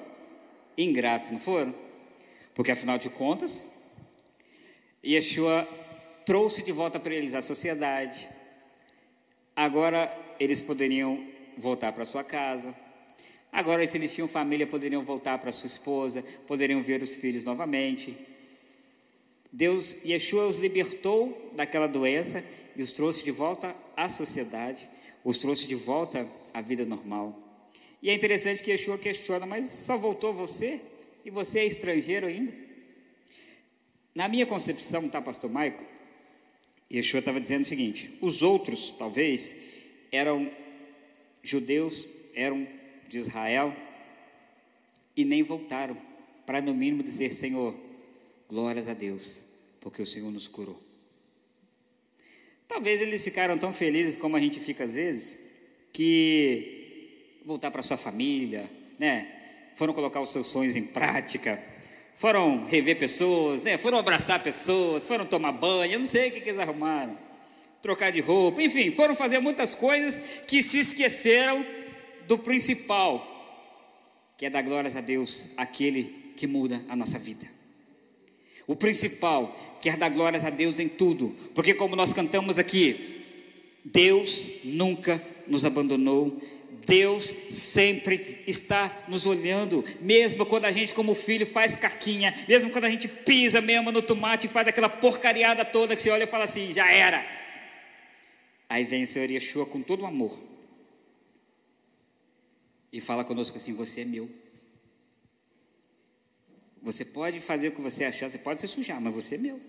[0.78, 1.74] ingratos, não foram?
[2.54, 3.68] Porque afinal de contas,
[5.04, 5.68] Yeshua
[6.28, 8.30] trouxe de volta para eles a sociedade.
[9.56, 12.76] Agora eles poderiam voltar para sua casa.
[13.52, 18.31] Agora, se eles tinham família, poderiam voltar para sua esposa, poderiam ver os filhos novamente.
[19.52, 22.44] Deus, Yeshua os libertou daquela doença
[22.76, 24.88] e os trouxe de volta à sociedade,
[25.24, 27.38] os trouxe de volta à vida normal.
[28.02, 30.80] E é interessante que Yeshua questiona, mas só voltou você?
[31.26, 32.54] E você é estrangeiro ainda?
[34.16, 35.86] Na minha concepção, tá, pastor Maico?
[36.92, 39.56] Yeshua estava dizendo o seguinte: os outros, talvez,
[40.12, 40.50] eram
[41.44, 42.68] judeus, eram
[43.08, 43.76] de Israel,
[45.16, 45.98] e nem voltaram,
[46.46, 47.76] para no mínimo dizer: Senhor,
[48.52, 49.46] glórias a Deus,
[49.80, 50.78] porque o Senhor nos curou.
[52.68, 55.40] Talvez eles ficaram tão felizes como a gente fica às vezes,
[55.94, 59.26] que voltar para sua família, né?
[59.78, 61.64] Foram colocar os seus sonhos em prática,
[62.14, 63.78] foram rever pessoas, né?
[63.78, 67.18] foram abraçar pessoas, foram tomar banho, eu não sei o que, que eles arrumaram,
[67.82, 71.66] trocar de roupa, enfim, foram fazer muitas coisas que se esqueceram
[72.28, 73.26] do principal,
[74.38, 77.61] que é dar glórias a Deus, aquele que muda a nossa vida.
[78.68, 83.24] O principal, que é dar glórias a Deus em tudo, porque como nós cantamos aqui,
[83.84, 86.40] Deus nunca nos abandonou,
[86.86, 92.86] Deus sempre está nos olhando, mesmo quando a gente, como filho, faz caquinha, mesmo quando
[92.86, 96.28] a gente pisa mesmo no tomate e faz aquela porcariada toda que você olha e
[96.28, 97.24] fala assim: já era.
[98.68, 100.52] Aí vem o Senhor Yeshua com todo o amor
[102.92, 104.30] e fala conosco assim: Você é meu.
[106.82, 109.60] Você pode fazer o que você achar, você pode se sujar, mas você é meu.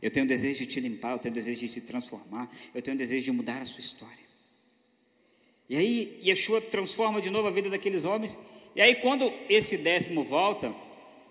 [0.00, 3.24] Eu tenho desejo de te limpar, eu tenho desejo de te transformar, eu tenho desejo
[3.24, 4.26] de mudar a sua história.
[5.68, 8.38] E aí Yeshua transforma de novo a vida daqueles homens.
[8.74, 10.74] E aí quando esse décimo volta,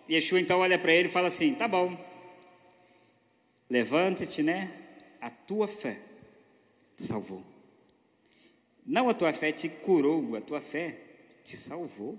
[0.10, 1.98] Yeshua então olha para ele e fala assim: "Tá bom.
[3.70, 4.72] Levanta-te, né?
[5.22, 6.00] A tua fé
[6.98, 7.44] te salvou.
[8.86, 11.00] Não a tua fé te curou, a tua fé
[11.44, 12.18] te salvou.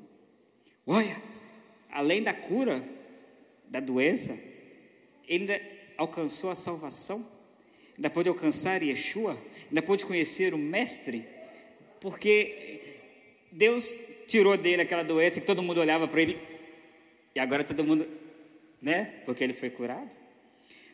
[0.86, 1.20] Olha,
[1.96, 2.84] além da cura
[3.68, 4.38] da doença,
[5.26, 5.60] ele ainda
[5.96, 7.26] alcançou a salvação,
[7.96, 9.36] ainda pôde alcançar Yeshua,
[9.68, 11.24] ainda pôde conhecer o Mestre
[12.00, 12.80] porque
[13.50, 16.38] Deus tirou dele aquela doença que todo mundo olhava para ele
[17.34, 18.06] e agora todo mundo,
[18.80, 19.14] né?
[19.24, 20.14] Porque ele foi curado.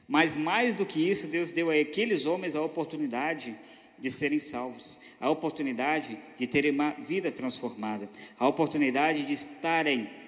[0.06, 3.56] Mas mais do que isso, Deus deu a aqueles homens a oportunidade
[3.98, 10.21] de serem salvos, a oportunidade de terem uma vida transformada, a oportunidade de estarem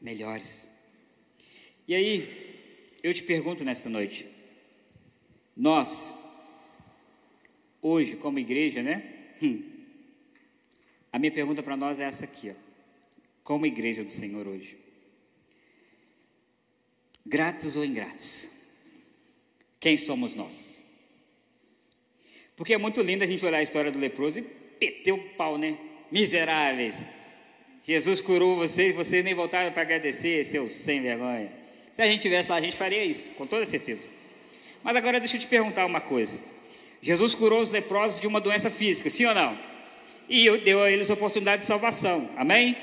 [0.00, 0.70] melhores.
[1.86, 4.26] E aí, eu te pergunto nessa noite,
[5.56, 6.14] nós,
[7.82, 9.34] hoje, como igreja, né?
[9.42, 9.62] Hum,
[11.12, 12.54] a minha pergunta para nós é essa aqui, ó.
[13.42, 14.78] como igreja do Senhor hoje.
[17.26, 18.50] Gratos ou ingratos?
[19.78, 20.82] Quem somos nós?
[22.54, 24.46] Porque é muito lindo a gente olhar a história do leproso e
[24.80, 25.78] meter o pau, né?
[26.10, 27.04] Miseráveis.
[27.82, 31.50] Jesus curou vocês, vocês nem voltaram para agradecer, seus sem vergonha.
[31.92, 34.10] Se a gente tivesse lá, a gente faria isso, com toda certeza.
[34.82, 36.38] Mas agora deixa eu te perguntar uma coisa.
[37.02, 39.56] Jesus curou os leprosos de uma doença física, sim ou não?
[40.28, 42.76] E deu a eles a oportunidade de salvação, amém?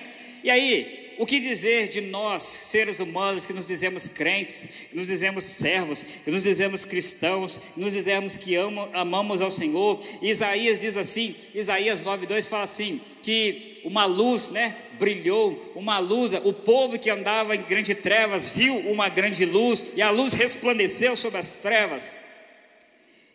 [0.44, 5.08] E aí, o que dizer de nós, seres humanos, que nos dizemos crentes, que nos
[5.08, 10.00] dizemos servos, que nos dizemos cristãos, que nos dizemos que amo, amamos ao Senhor?
[10.22, 16.54] Isaías diz assim, Isaías 9,2 fala assim, que uma luz, né, brilhou, uma luz, o
[16.54, 21.40] povo que andava em grande trevas viu uma grande luz, e a luz resplandeceu sobre
[21.40, 22.18] as trevas.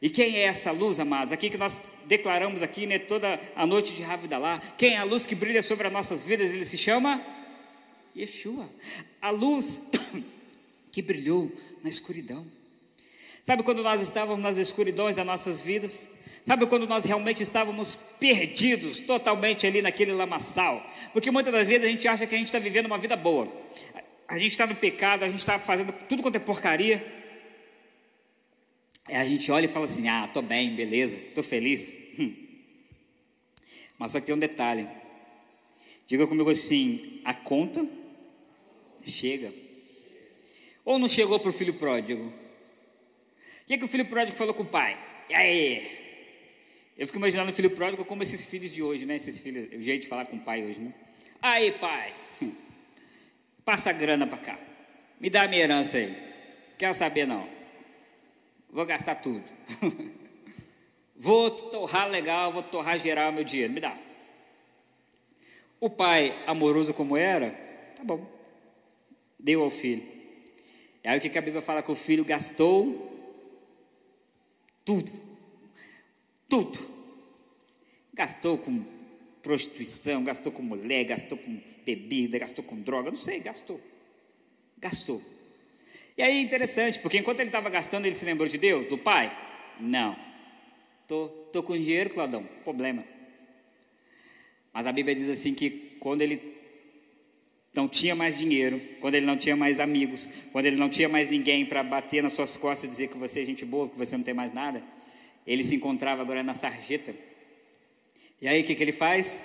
[0.01, 1.33] E quem é essa luz, amados?
[1.33, 4.61] Aqui que nós declaramos aqui, né, toda a noite de Ravidalá.
[4.77, 6.51] Quem é a luz que brilha sobre as nossas vidas?
[6.51, 7.23] Ele se chama
[8.16, 8.68] Yeshua.
[9.20, 9.90] A luz
[10.92, 11.51] que brilhou
[11.83, 12.46] na escuridão.
[13.42, 16.09] Sabe quando nós estávamos nas escuridões das nossas vidas?
[16.44, 20.85] Sabe quando nós realmente estávamos perdidos totalmente ali naquele lamaçal?
[21.12, 23.46] Porque muitas das vezes a gente acha que a gente está vivendo uma vida boa.
[24.27, 27.05] A gente está no pecado, a gente está fazendo tudo quanto é porcaria.
[29.07, 31.96] Aí a gente olha e fala assim: ah, estou bem, beleza, estou feliz.
[33.98, 34.88] Mas só que tem um detalhe.
[36.07, 37.87] Diga comigo assim: a conta
[39.10, 39.52] chega.
[40.84, 42.24] Ou não chegou para o filho pródigo?
[42.24, 44.98] O que, é que o filho pródigo falou com o pai?
[45.28, 46.02] E aí?
[46.96, 49.16] Eu fico imaginando o filho pródigo como esses filhos de hoje, né?
[49.16, 50.92] Esses filhos, o jeito de falar com o pai hoje, né?
[51.40, 52.14] Aí, pai,
[53.64, 54.58] passa a grana para cá.
[55.18, 56.14] Me dá a minha herança aí.
[56.76, 57.48] Quero saber não.
[58.70, 59.44] Vou gastar tudo.
[61.16, 63.72] vou torrar legal, vou torrar geral meu dinheiro.
[63.72, 63.96] Me dá.
[65.78, 67.50] O pai, amoroso como era,
[67.96, 68.41] tá bom.
[69.42, 70.02] Deu ao filho.
[71.05, 73.11] E aí o que a Bíblia fala que o filho gastou
[74.85, 75.11] tudo.
[76.48, 76.78] Tudo.
[78.14, 78.83] Gastou com
[79.42, 83.81] prostituição, gastou com mulher, gastou com bebida, gastou com droga, não sei, gastou.
[84.78, 85.20] Gastou.
[86.16, 88.98] E aí é interessante, porque enquanto ele estava gastando, ele se lembrou de Deus, do
[88.98, 89.37] pai?
[89.81, 90.16] Não.
[91.09, 93.05] Tô, tô com dinheiro, Claudão, problema.
[94.72, 96.62] Mas a Bíblia diz assim que quando ele
[97.74, 101.30] não tinha mais dinheiro, quando ele não tinha mais amigos, quando ele não tinha mais
[101.30, 104.16] ninguém para bater nas suas costas e dizer que você é gente boa, que você
[104.16, 104.82] não tem mais nada,
[105.46, 107.14] ele se encontrava agora na sarjeta.
[108.40, 109.42] E aí o que, que ele faz?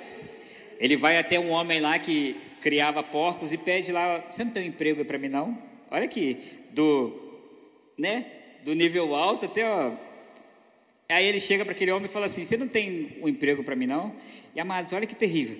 [0.80, 4.64] Ele vai até um homem lá que criava porcos e pede lá: Você não tem
[4.64, 5.58] um emprego para mim, não?
[5.90, 6.38] Olha aqui,
[6.72, 7.16] do,
[7.98, 8.26] né,
[8.64, 9.68] do nível alto até.
[9.68, 9.94] Ó,
[11.10, 13.76] aí ele chega para aquele homem e fala assim: Você não tem um emprego para
[13.76, 14.14] mim, não?
[14.54, 15.58] E amados, olha que terrível.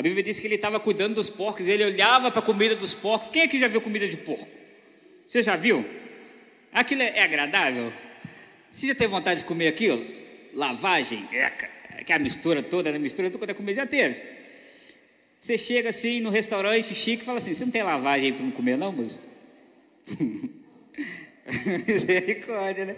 [0.00, 2.94] A Bíblia diz que ele estava cuidando dos porcos, ele olhava para a comida dos
[2.94, 3.28] porcos.
[3.28, 4.48] Quem aqui já viu comida de porco?
[5.26, 5.84] Você já viu?
[6.72, 7.92] Aquilo é, é agradável?
[8.70, 10.02] Você já teve vontade de comer aquilo?
[10.54, 11.28] Lavagem,
[12.06, 14.22] que a mistura toda, a mistura toda, a comida já teve.
[15.38, 18.52] Você chega assim no restaurante chique e fala assim: Você não tem lavagem para não
[18.52, 19.20] comer, não, moço?
[21.86, 22.96] Misericórdia, né?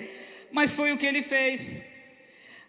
[0.52, 1.82] Mas foi o que ele fez.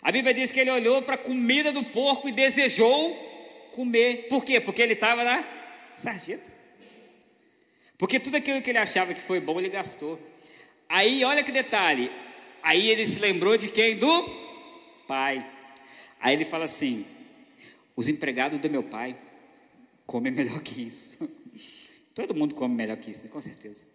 [0.02, 3.32] A Bíblia diz que ele olhou para a comida do porco e desejou
[3.74, 4.28] comer.
[4.30, 4.62] Por quê?
[4.62, 5.44] Porque ele estava na
[5.98, 6.52] sarjeta.
[7.98, 10.20] Porque tudo aquilo que ele achava que foi bom, ele gastou.
[10.88, 12.10] Aí, olha que detalhe.
[12.62, 13.98] Aí ele se lembrou de quem?
[13.98, 14.30] Do
[15.08, 15.46] pai.
[16.20, 17.06] Aí ele fala assim:
[17.96, 19.18] os empregados do meu pai
[20.06, 21.30] comem melhor que isso.
[22.14, 23.88] Todo mundo come melhor que isso, com certeza.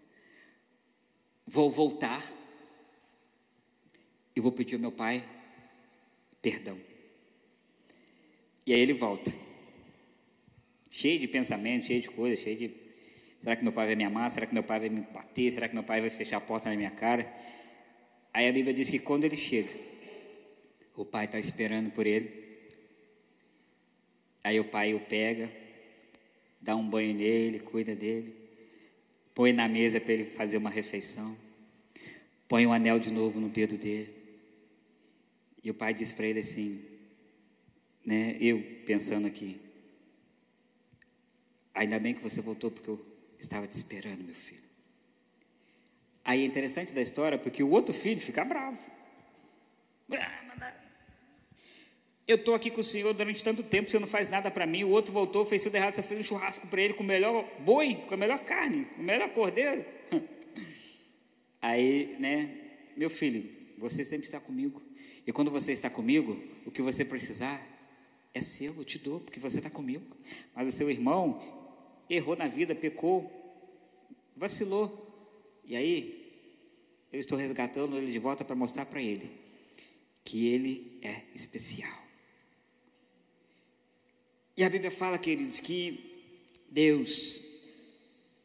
[1.47, 2.23] Vou voltar
[4.35, 5.25] e vou pedir ao meu pai
[6.43, 6.79] perdão.
[8.67, 9.48] E aí ele volta
[10.99, 12.71] cheio de pensamentos, cheio de coisas, cheio de.
[13.41, 14.29] Será que meu pai vai me amar?
[14.33, 15.53] Será que meu pai vai me bater?
[15.53, 17.33] Será que meu pai vai fechar a porta na minha cara?
[18.35, 19.69] Aí a Bíblia diz que quando ele chega,
[20.97, 22.29] o pai está esperando por ele.
[24.43, 25.49] Aí o pai o pega,
[26.61, 28.35] dá um banho nele, cuida dele,
[29.35, 31.37] põe na mesa para ele fazer uma refeição,
[32.49, 34.13] põe um anel de novo no dedo dele.
[35.63, 36.83] E o pai diz para ele assim,
[38.05, 39.61] né, eu pensando aqui,
[41.79, 43.01] Ainda bem que você voltou porque eu
[43.38, 44.64] estava te esperando, meu filho.
[46.25, 48.77] Aí é interessante da história porque o outro filho fica bravo.
[52.27, 54.83] Eu estou aqui com o senhor durante tanto tempo, você não faz nada para mim.
[54.83, 57.49] O outro voltou, fez tudo errado, você fez um churrasco para ele com o melhor
[57.61, 59.85] boi, com a melhor carne, com o melhor cordeiro.
[61.62, 62.59] Aí, né,
[62.97, 64.83] meu filho, você sempre está comigo.
[65.25, 67.64] E quando você está comigo, o que você precisar
[68.35, 70.05] é seu, eu te dou, porque você está comigo.
[70.57, 71.58] Mas o seu irmão,
[72.09, 73.31] errou na vida, pecou,
[74.37, 75.07] vacilou.
[75.64, 76.18] E aí,
[77.12, 79.31] eu estou resgatando ele de volta para mostrar para ele
[80.25, 82.07] que ele é especial.
[84.57, 86.01] E a Bíblia fala, queridos, que
[86.68, 87.40] Deus,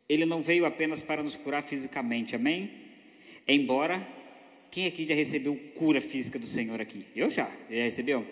[0.08, 2.71] Ele não veio apenas para nos curar fisicamente, amém?
[3.47, 4.08] Embora
[4.73, 7.06] Quem aqui já recebeu cura física do Senhor aqui?
[7.15, 7.45] Eu já.
[7.69, 8.26] Já recebeu?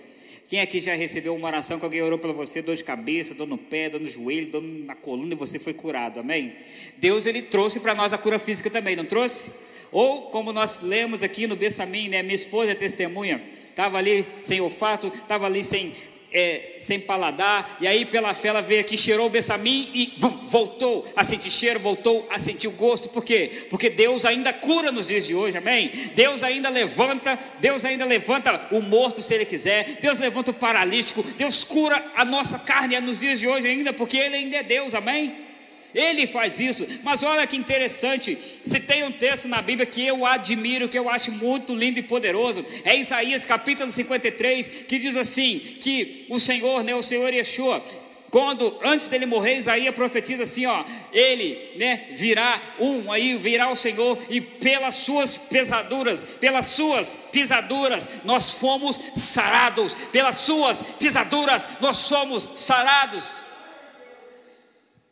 [0.47, 3.47] Quem aqui já recebeu uma oração que alguém orou pela você, dor de cabeça, dor
[3.47, 6.19] no pé, dor no joelho, dor na coluna e você foi curado?
[6.19, 6.53] Amém?
[6.97, 9.53] Deus ele trouxe para nós a cura física também, não trouxe?
[9.91, 12.21] Ou como nós lemos aqui no Bessamim, né?
[12.21, 15.93] Minha esposa é testemunha, estava ali sem olfato, estava ali sem
[16.31, 20.29] é, sem paladar, e aí pela fé ela veio aqui, cheirou o bessamim e bum,
[20.29, 23.67] voltou a sentir cheiro, voltou a sentir o gosto, por quê?
[23.69, 25.91] Porque Deus ainda cura nos dias de hoje, amém?
[26.15, 31.23] Deus ainda levanta, Deus ainda levanta o morto se Ele quiser, Deus levanta o paralítico,
[31.37, 34.93] Deus cura a nossa carne nos dias de hoje ainda, porque Ele ainda é Deus,
[34.95, 35.50] amém?
[35.93, 38.37] Ele faz isso, mas olha que interessante.
[38.63, 42.03] Se tem um texto na Bíblia que eu admiro, que eu acho muito lindo e
[42.03, 47.83] poderoso, é Isaías capítulo 53, que diz assim: que o Senhor, né, o Senhor Yeshua,
[48.31, 53.75] quando antes dele morrer, Isaías profetiza assim, ó, ele, né, virá um aí, virá o
[53.75, 61.97] Senhor e pelas suas pesaduras, pelas suas pisaduras nós fomos sarados, pelas suas pisaduras nós
[61.97, 63.50] somos sarados.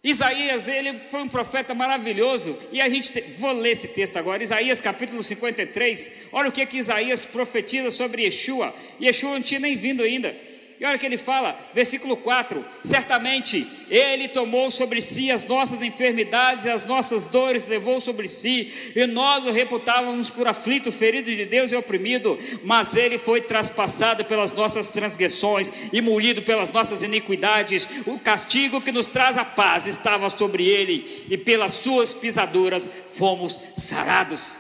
[0.01, 4.79] Isaías, ele foi um profeta maravilhoso, e a gente, vou ler esse texto agora, Isaías
[4.79, 10.01] capítulo 53, olha o que que Isaías profetiza sobre Yeshua, Yeshua não tinha nem vindo
[10.01, 10.33] ainda,
[10.79, 16.63] e olha que ele fala, versículo 4: Certamente ele tomou sobre si as nossas enfermidades
[16.63, 21.45] e as nossas dores levou sobre si, e nós o reputávamos por aflito, ferido de
[21.45, 27.89] Deus e oprimido, mas ele foi traspassado pelas nossas transgressões e moído pelas nossas iniquidades.
[28.05, 33.59] O castigo que nos traz a paz estava sobre ele, e pelas suas pisaduras fomos
[33.75, 34.55] sarados.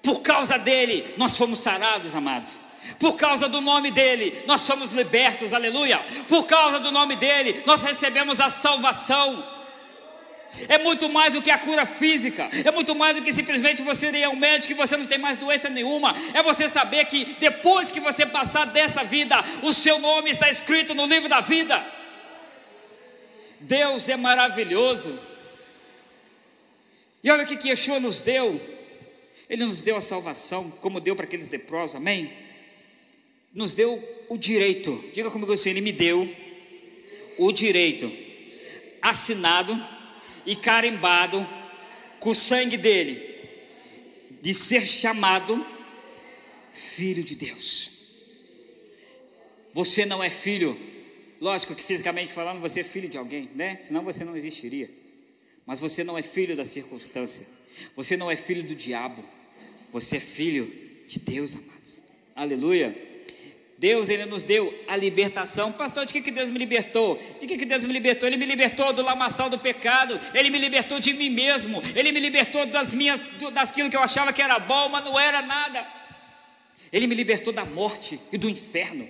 [0.00, 2.69] Por causa dele, nós fomos sarados, amados.
[3.00, 5.98] Por causa do nome dele, nós somos libertos, aleluia.
[6.28, 9.42] Por causa do nome dele, nós recebemos a salvação.
[10.68, 14.10] É muito mais do que a cura física, é muito mais do que simplesmente você
[14.10, 16.14] ir ao médico e você não tem mais doença nenhuma.
[16.34, 20.94] É você saber que depois que você passar dessa vida, o seu nome está escrito
[20.94, 21.82] no livro da vida.
[23.60, 25.18] Deus é maravilhoso.
[27.24, 28.60] E olha o que, Yeshua nos deu.
[29.48, 32.49] Ele nos deu a salvação, como deu para aqueles leprosos, amém?
[33.52, 36.28] Nos deu o direito, diga comigo assim: Ele me deu
[37.38, 38.10] o direito,
[39.02, 39.78] assinado
[40.46, 41.46] e carimbado
[42.18, 43.20] com o sangue dele,
[44.40, 45.64] de ser chamado
[46.72, 47.90] filho de Deus.
[49.72, 50.78] Você não é filho,
[51.40, 53.78] lógico que fisicamente falando, você é filho de alguém, né?
[53.80, 54.90] Senão você não existiria.
[55.66, 57.46] Mas você não é filho da circunstância,
[57.94, 59.24] você não é filho do diabo,
[59.92, 60.70] você é filho
[61.06, 62.02] de Deus, amados.
[62.34, 63.09] Aleluia.
[63.80, 65.72] Deus ele nos deu a libertação.
[65.72, 67.18] Pastor, de que, que Deus me libertou?
[67.40, 68.28] De que, que Deus me libertou?
[68.28, 72.20] Ele me libertou do lamaçal do pecado, Ele me libertou de mim mesmo, Ele me
[72.20, 73.18] libertou das minhas,
[73.54, 75.90] daquilo que eu achava que era bom, mas não era nada.
[76.92, 79.08] Ele me libertou da morte e do inferno.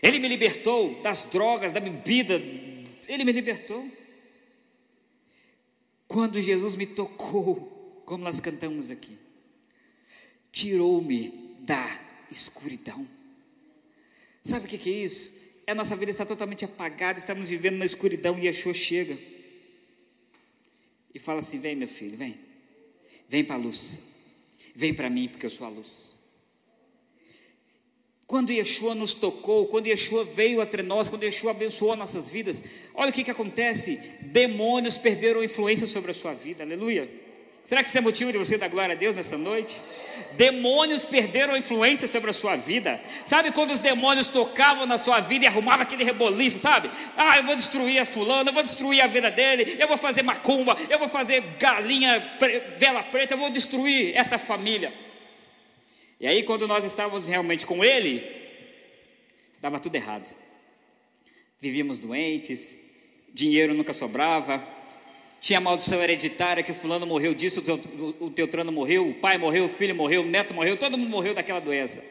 [0.00, 2.40] Ele me libertou das drogas, da bebida.
[3.08, 3.90] Ele me libertou.
[6.06, 9.18] Quando Jesus me tocou, como nós cantamos aqui,
[10.52, 11.98] tirou-me da
[12.30, 13.04] escuridão.
[14.42, 15.40] Sabe o que é isso?
[15.66, 19.16] É a nossa vida está totalmente apagada, estamos vivendo na escuridão e Yeshua chega
[21.14, 22.38] e fala assim: Vem, meu filho, vem,
[23.28, 24.02] vem para a luz,
[24.74, 26.12] vem para mim, porque eu sou a luz.
[28.26, 33.10] Quando Yeshua nos tocou, quando Yeshua veio entre nós, quando Yeshua abençoou nossas vidas, olha
[33.10, 37.08] o que, que acontece: demônios perderam influência sobre a sua vida, aleluia.
[37.62, 39.80] Será que isso é motivo de você dar glória a Deus nessa noite?
[40.32, 43.00] Demônios perderam a influência sobre a sua vida.
[43.24, 46.90] Sabe quando os demônios tocavam na sua vida e arrumavam aquele reboliço, sabe?
[47.16, 50.22] Ah, eu vou destruir a fulano, eu vou destruir a vida dele, eu vou fazer
[50.22, 52.36] macumba, eu vou fazer galinha,
[52.78, 54.92] vela preta, eu vou destruir essa família.
[56.18, 58.24] E aí, quando nós estávamos realmente com ele,
[59.60, 60.34] dava tudo errado.
[61.60, 62.78] Vivíamos doentes,
[63.32, 64.62] dinheiro nunca sobrava,
[65.42, 69.14] tinha maldição hereditária que o fulano morreu disso, o, teu, o, o teutrano morreu, o
[69.14, 72.02] pai morreu, o filho morreu, o neto morreu, todo mundo morreu daquela doença,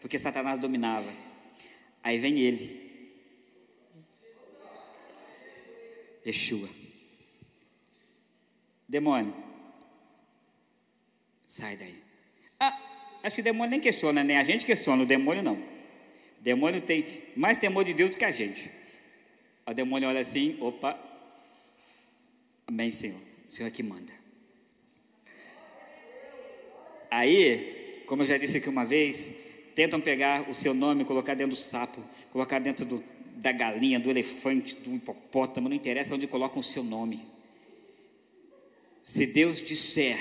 [0.00, 1.08] porque Satanás dominava.
[2.02, 2.90] Aí vem ele,
[6.26, 6.68] Yeshua,
[8.88, 9.36] demônio,
[11.46, 11.94] sai daí.
[12.58, 12.76] Ah,
[13.22, 15.54] acho que demônio nem questiona, nem a gente questiona, o demônio não.
[15.54, 18.68] O demônio tem mais temor de Deus do que a gente.
[19.64, 20.98] O demônio olha assim, opa,
[22.70, 23.18] Amém, Senhor.
[23.48, 24.12] O Senhor é que manda.
[27.10, 29.34] Aí, como eu já disse aqui uma vez,
[29.74, 32.00] tentam pegar o seu nome, colocar dentro do sapo,
[32.32, 33.02] colocar dentro do,
[33.34, 37.24] da galinha, do elefante, do hipopótamo, não interessa onde colocam o seu nome.
[39.02, 40.16] Se Deus disser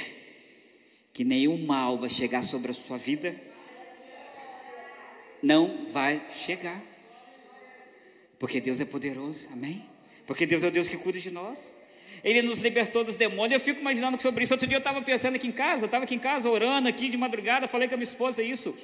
[1.13, 3.35] que nenhum mal vai chegar sobre a sua vida.
[5.43, 6.81] Não vai chegar.
[8.39, 9.85] Porque Deus é poderoso, amém?
[10.25, 11.75] Porque Deus é o Deus que cuida de nós.
[12.23, 13.53] Ele nos libertou dos demônios.
[13.53, 14.53] Eu fico imaginando sobre isso.
[14.53, 17.17] Outro dia eu estava pensando aqui em casa, estava aqui em casa orando aqui de
[17.17, 18.77] madrugada, falei com a minha esposa isso.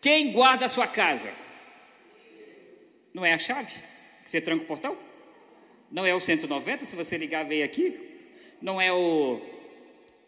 [0.00, 1.30] Quem guarda a sua casa?
[3.14, 3.72] Não é a chave?
[4.24, 4.96] Que você tranca o portão?
[5.90, 8.00] Não é o 190, se você ligar, veio aqui?
[8.60, 9.40] Não é o.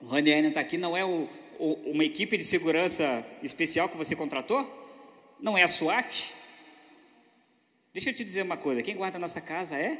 [0.00, 1.28] O Ranier está aqui, não é o,
[1.58, 4.82] o, uma equipe de segurança especial que você contratou?
[5.40, 6.32] Não é a SWAT?
[7.92, 9.98] Deixa eu te dizer uma coisa: quem guarda a nossa casa é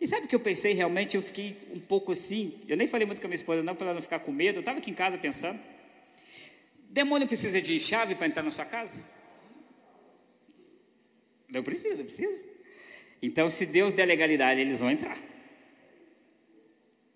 [0.00, 1.16] e sabe o que eu pensei realmente?
[1.16, 2.58] Eu fiquei um pouco assim.
[2.68, 4.56] Eu nem falei muito com a minha esposa, não, para ela não ficar com medo.
[4.56, 5.58] Eu estava aqui em casa pensando.
[6.90, 9.04] Demônio precisa de chave para entrar na sua casa?
[11.48, 12.44] Não precisa, não precisa.
[13.22, 15.18] Então, se Deus der legalidade, eles vão entrar.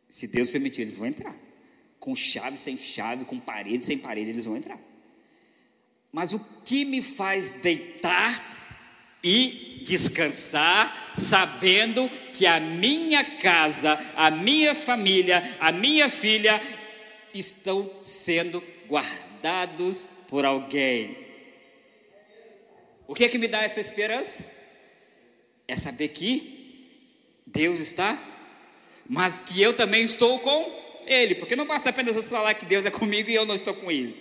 [0.09, 1.37] Se Deus permitir, eles vão entrar.
[2.01, 4.81] Com chave, sem chave, com parede, sem parede, eles vão entrar.
[6.11, 8.58] Mas o que me faz deitar
[9.29, 16.59] e descansar, sabendo que a minha casa, a minha família, a minha filha
[17.35, 21.15] estão sendo guardados por alguém.
[23.07, 24.51] O que é que me dá essa esperança?
[25.67, 26.89] É saber que
[27.47, 28.19] Deus está,
[29.07, 32.87] mas que eu também estou com Ele, porque não basta apenas eu falar que Deus
[32.87, 34.17] é comigo e eu não estou com Ele,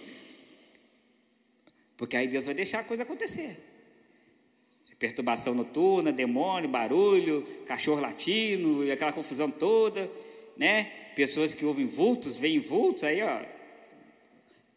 [1.95, 3.66] porque aí Deus vai deixar a coisa acontecer
[4.99, 10.09] perturbação noturna, demônio, barulho, cachorro latino e aquela confusão toda,
[10.55, 10.85] né?
[11.15, 13.41] Pessoas que ouvem vultos, veem vultos, aí, ó,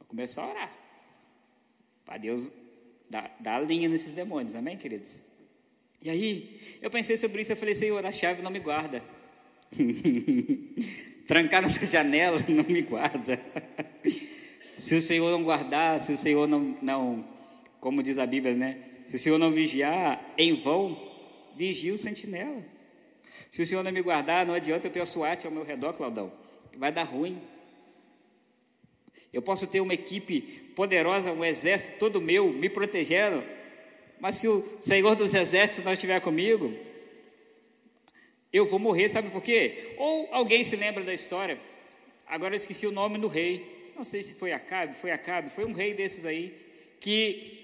[0.09, 0.73] começar a orar.
[2.05, 2.51] Para Deus
[3.09, 5.21] dar, dar a linha nesses demônios, amém, queridos?
[6.03, 9.03] E aí, eu pensei sobre isso, eu falei, Senhor, a chave não me guarda.
[11.27, 13.41] Trancar nessa janela não me guarda.
[14.77, 17.25] se o Senhor não guardar, se o Senhor não, não
[17.79, 18.90] como diz a Bíblia, né?
[19.11, 20.97] Se o Senhor não vigiar, em vão,
[21.57, 22.63] vigia o sentinela.
[23.51, 25.93] Se o Senhor não me guardar, não adianta eu ter a SWAT ao meu redor,
[25.93, 26.33] Claudão.
[26.77, 27.43] Vai dar ruim.
[29.33, 30.41] Eu posso ter uma equipe
[30.77, 33.43] poderosa, um exército todo meu, me protegendo,
[34.21, 36.73] mas se o Senhor dos Exércitos não estiver comigo,
[38.53, 39.97] eu vou morrer, sabe por quê?
[39.99, 41.59] Ou alguém se lembra da história,
[42.29, 45.65] agora eu esqueci o nome do rei, não sei se foi Acabe, foi Acabe, foi
[45.65, 46.55] um rei desses aí,
[47.01, 47.60] que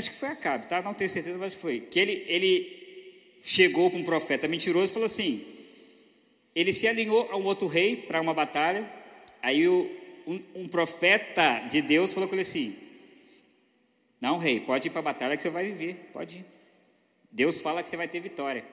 [0.00, 0.82] acho que foi Acabe, tá?
[0.82, 1.80] Não tenho certeza, mas foi.
[1.80, 5.44] Que ele, ele chegou para um profeta mentiroso e falou assim:
[6.54, 8.90] ele se alinhou a um outro rei para uma batalha.
[9.40, 9.90] Aí o,
[10.26, 12.76] um, um, profeta de Deus falou com ele assim:
[14.20, 16.44] Não, rei, pode ir para a batalha que você vai viver, pode ir.
[17.30, 18.64] Deus fala que você vai ter vitória.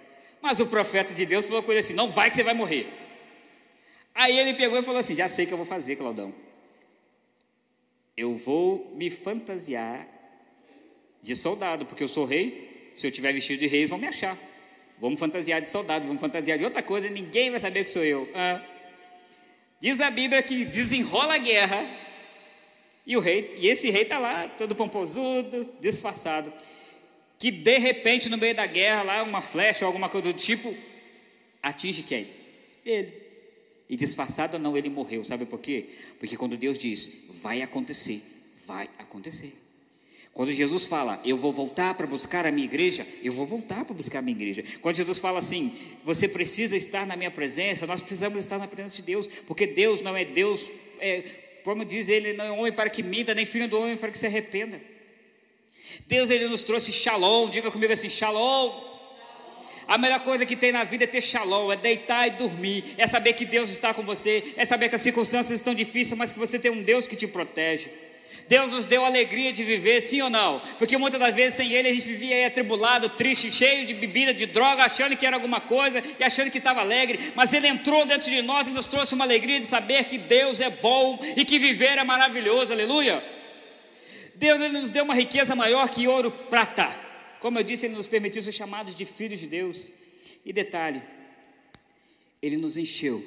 [0.42, 2.88] Mas o profeta de Deus falou com ele assim: Não vai que você vai morrer.
[4.16, 6.34] Aí ele pegou e falou assim: Já sei o que eu vou fazer, Claudão.
[8.16, 10.17] Eu vou me fantasiar
[11.22, 12.92] de soldado, porque eu sou rei.
[12.96, 14.38] Se eu tiver vestido de rei, eles vão me achar.
[15.00, 18.28] Vamos fantasiar de soldado, vamos fantasiar de outra coisa, ninguém vai saber que sou eu.
[18.34, 18.62] Ah.
[19.80, 21.86] Diz a Bíblia que desenrola a guerra
[23.06, 26.52] e o rei, e esse rei está lá, todo pomposudo, disfarçado.
[27.38, 30.76] Que de repente, no meio da guerra, lá, uma flecha ou alguma coisa do tipo,
[31.62, 32.28] atinge quem?
[32.84, 33.14] Ele.
[33.88, 35.24] E disfarçado não, ele morreu.
[35.24, 35.86] Sabe por quê?
[36.20, 38.22] Porque quando Deus diz, vai acontecer,
[38.66, 39.56] vai acontecer.
[40.38, 43.96] Quando Jesus fala, eu vou voltar para buscar a minha igreja, eu vou voltar para
[43.96, 44.64] buscar a minha igreja.
[44.84, 48.98] Quando Jesus fala assim, você precisa estar na minha presença, nós precisamos estar na presença
[48.98, 50.70] de Deus, porque Deus não é Deus,
[51.00, 51.24] é,
[51.64, 54.18] como diz ele, não é homem para que minta, nem filho do homem para que
[54.20, 54.80] se arrependa.
[56.06, 58.80] Deus ele nos trouxe shalom, diga comigo assim, shalom.
[59.88, 63.08] A melhor coisa que tem na vida é ter shalom, é deitar e dormir, é
[63.08, 66.38] saber que Deus está com você, é saber que as circunstâncias estão difíceis, mas que
[66.38, 67.90] você tem um Deus que te protege.
[68.48, 70.60] Deus nos deu alegria de viver, sim ou não?
[70.78, 74.34] Porque muitas das vezes sem Ele a gente vivia aí atribulado, triste, cheio de bebida,
[74.34, 77.34] de droga, achando que era alguma coisa e achando que estava alegre.
[77.36, 80.62] Mas Ele entrou dentro de nós e nos trouxe uma alegria de saber que Deus
[80.62, 83.22] é bom e que viver é maravilhoso, aleluia.
[84.36, 86.88] Deus ele nos deu uma riqueza maior que ouro, prata.
[87.40, 89.92] Como eu disse, Ele nos permitiu ser chamados de filhos de Deus.
[90.46, 91.04] E detalhe,
[92.42, 93.24] Ele nos encheu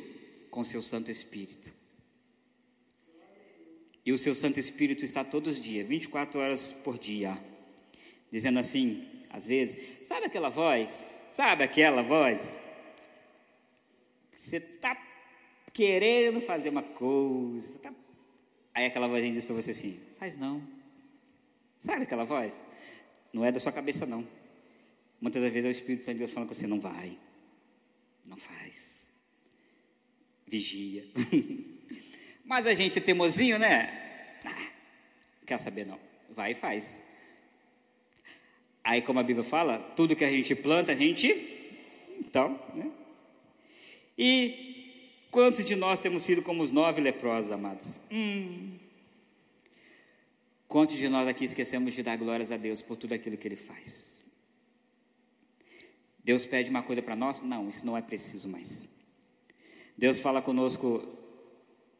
[0.51, 1.80] com Seu Santo Espírito.
[4.11, 7.39] E o seu Santo Espírito está todos os dias, 24 horas por dia,
[8.29, 11.21] dizendo assim, às vezes, sabe aquela voz?
[11.31, 12.59] Sabe aquela voz?
[14.35, 15.01] Você está
[15.73, 17.95] querendo fazer uma coisa, tá...
[18.75, 20.61] aí aquela vozinha diz para você assim: faz não.
[21.79, 22.67] Sabe aquela voz?
[23.33, 24.27] Não é da sua cabeça, não.
[25.21, 27.17] Muitas vezes é o Espírito Santo de Deus falando com você: não vai,
[28.27, 29.13] não faz,
[30.49, 31.05] vigia.
[32.51, 33.97] Mas a gente é teimosinho, né?
[35.47, 36.01] quer saber não.
[36.31, 37.01] Vai e faz.
[38.83, 41.29] Aí, como a Bíblia fala, tudo que a gente planta, a gente.
[42.19, 42.91] Então, né?
[44.19, 48.01] E quantos de nós temos sido como os nove leprosos, amados?
[48.11, 48.77] Hum.
[50.67, 53.55] Quantos de nós aqui esquecemos de dar glórias a Deus por tudo aquilo que Ele
[53.55, 54.25] faz?
[56.25, 57.43] Deus pede uma coisa para nós?
[57.43, 58.89] Não, isso não é preciso mais.
[59.97, 61.20] Deus fala conosco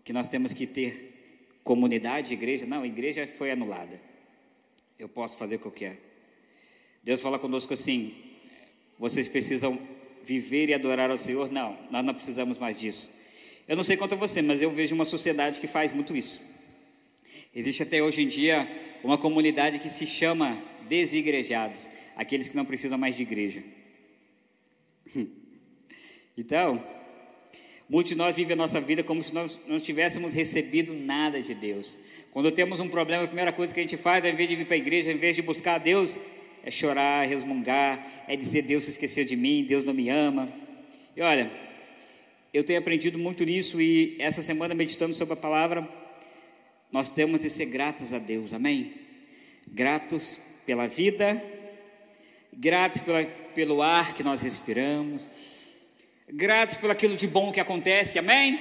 [0.05, 2.67] que nós temos que ter comunidade, igreja.
[2.67, 4.01] Não, a igreja foi anulada.
[4.99, 5.99] Eu posso fazer o que eu quero.
[7.03, 8.15] Deus fala conosco assim:
[8.99, 9.79] vocês precisam
[10.23, 11.51] viver e adorar ao Senhor?
[11.51, 13.19] Não, nós não precisamos mais disso.
[13.67, 16.43] Eu não sei quanto a você, mas eu vejo uma sociedade que faz muito isso.
[17.55, 18.69] Existe até hoje em dia
[19.03, 23.63] uma comunidade que se chama desigrejados, aqueles que não precisam mais de igreja.
[26.39, 26.83] Então,
[27.91, 31.55] muitos de nós vivem a nossa vida como se nós não tivéssemos recebido nada de
[31.55, 31.99] Deus.
[32.31, 34.65] Quando temos um problema, a primeira coisa que a gente faz, ao invés de vir
[34.65, 36.17] para a igreja, ao invés de buscar a Deus,
[36.65, 40.49] é chorar, resmungar, é dizer Deus se esqueceu de mim, Deus não me ama.
[41.17, 41.51] E olha,
[42.55, 45.89] eu tenho aprendido muito nisso e essa semana meditando sobre a palavra,
[46.93, 48.95] nós temos de ser gratos a Deus, amém?
[49.67, 51.43] Gratos pela vida,
[52.53, 55.27] gratos pela, pelo ar que nós respiramos,
[56.33, 58.59] gratos pelo aquilo de bom que acontece, amém?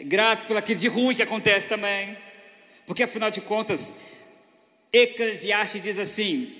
[0.00, 2.16] Grato pelo aquilo de ruim que acontece também,
[2.86, 3.96] porque afinal de contas,
[4.92, 6.54] Eclesiastes diz assim: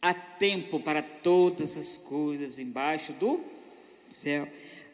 [0.00, 3.44] Há tempo para todas as coisas embaixo do
[4.10, 4.48] céu.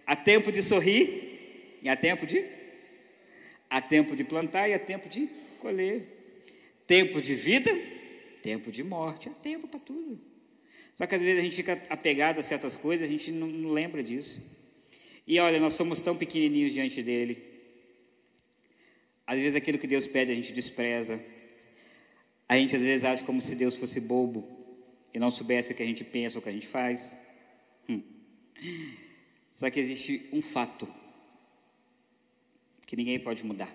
[0.07, 2.45] Há tempo de sorrir e há tempo de
[3.71, 5.29] há tempo de plantar e há tempo de
[5.61, 6.11] colher.
[6.87, 7.71] Tempo de vida,
[8.43, 10.34] tempo de morte, há tempo para tudo.
[10.95, 13.71] Só que às vezes a gente fica apegado a certas coisas, a gente não, não
[13.71, 14.43] lembra disso.
[15.27, 17.43] E olha, nós somos tão pequenininhos diante dele.
[19.27, 21.21] Às vezes aquilo que Deus pede a gente despreza.
[22.49, 24.47] A gente às vezes acha como se Deus fosse bobo
[25.13, 27.17] e não soubesse o que a gente pensa ou o que a gente faz.
[27.89, 28.03] Hum.
[29.51, 30.87] Só que existe um fato
[32.87, 33.73] que ninguém pode mudar.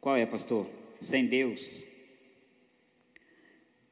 [0.00, 0.68] Qual é, pastor?
[0.98, 1.84] Sem Deus,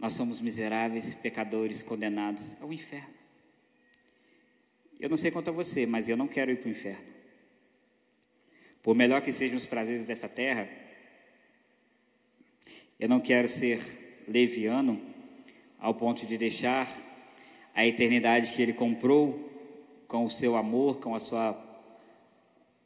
[0.03, 3.15] nós somos miseráveis, pecadores, condenados ao inferno.
[4.99, 7.07] Eu não sei quanto a você, mas eu não quero ir para o inferno.
[8.83, 10.69] Por melhor que sejam os prazeres dessa terra,
[12.99, 15.01] eu não quero ser leviano
[15.79, 16.89] ao ponto de deixar
[17.73, 19.49] a eternidade que ele comprou
[20.09, 21.57] com o seu amor, com a sua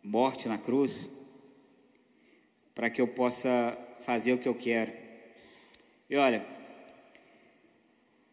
[0.05, 1.11] morte na cruz,
[2.75, 4.93] para que eu possa fazer o que eu quero.
[6.11, 6.56] E olha,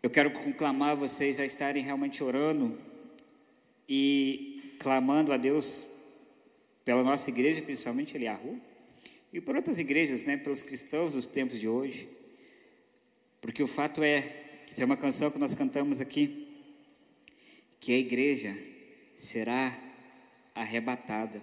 [0.04, 2.78] eu quero conclamar vocês a estarem realmente orando
[3.88, 5.88] e clamando a Deus
[6.84, 8.60] pela nossa igreja, principalmente Eliahu,
[9.32, 12.10] e por outras igrejas, né, pelos cristãos dos tempos de hoje.
[13.40, 14.42] Porque o fato é
[14.76, 16.50] tem uma canção que nós cantamos aqui,
[17.80, 18.58] que a igreja
[19.16, 19.74] será
[20.54, 21.42] arrebatada.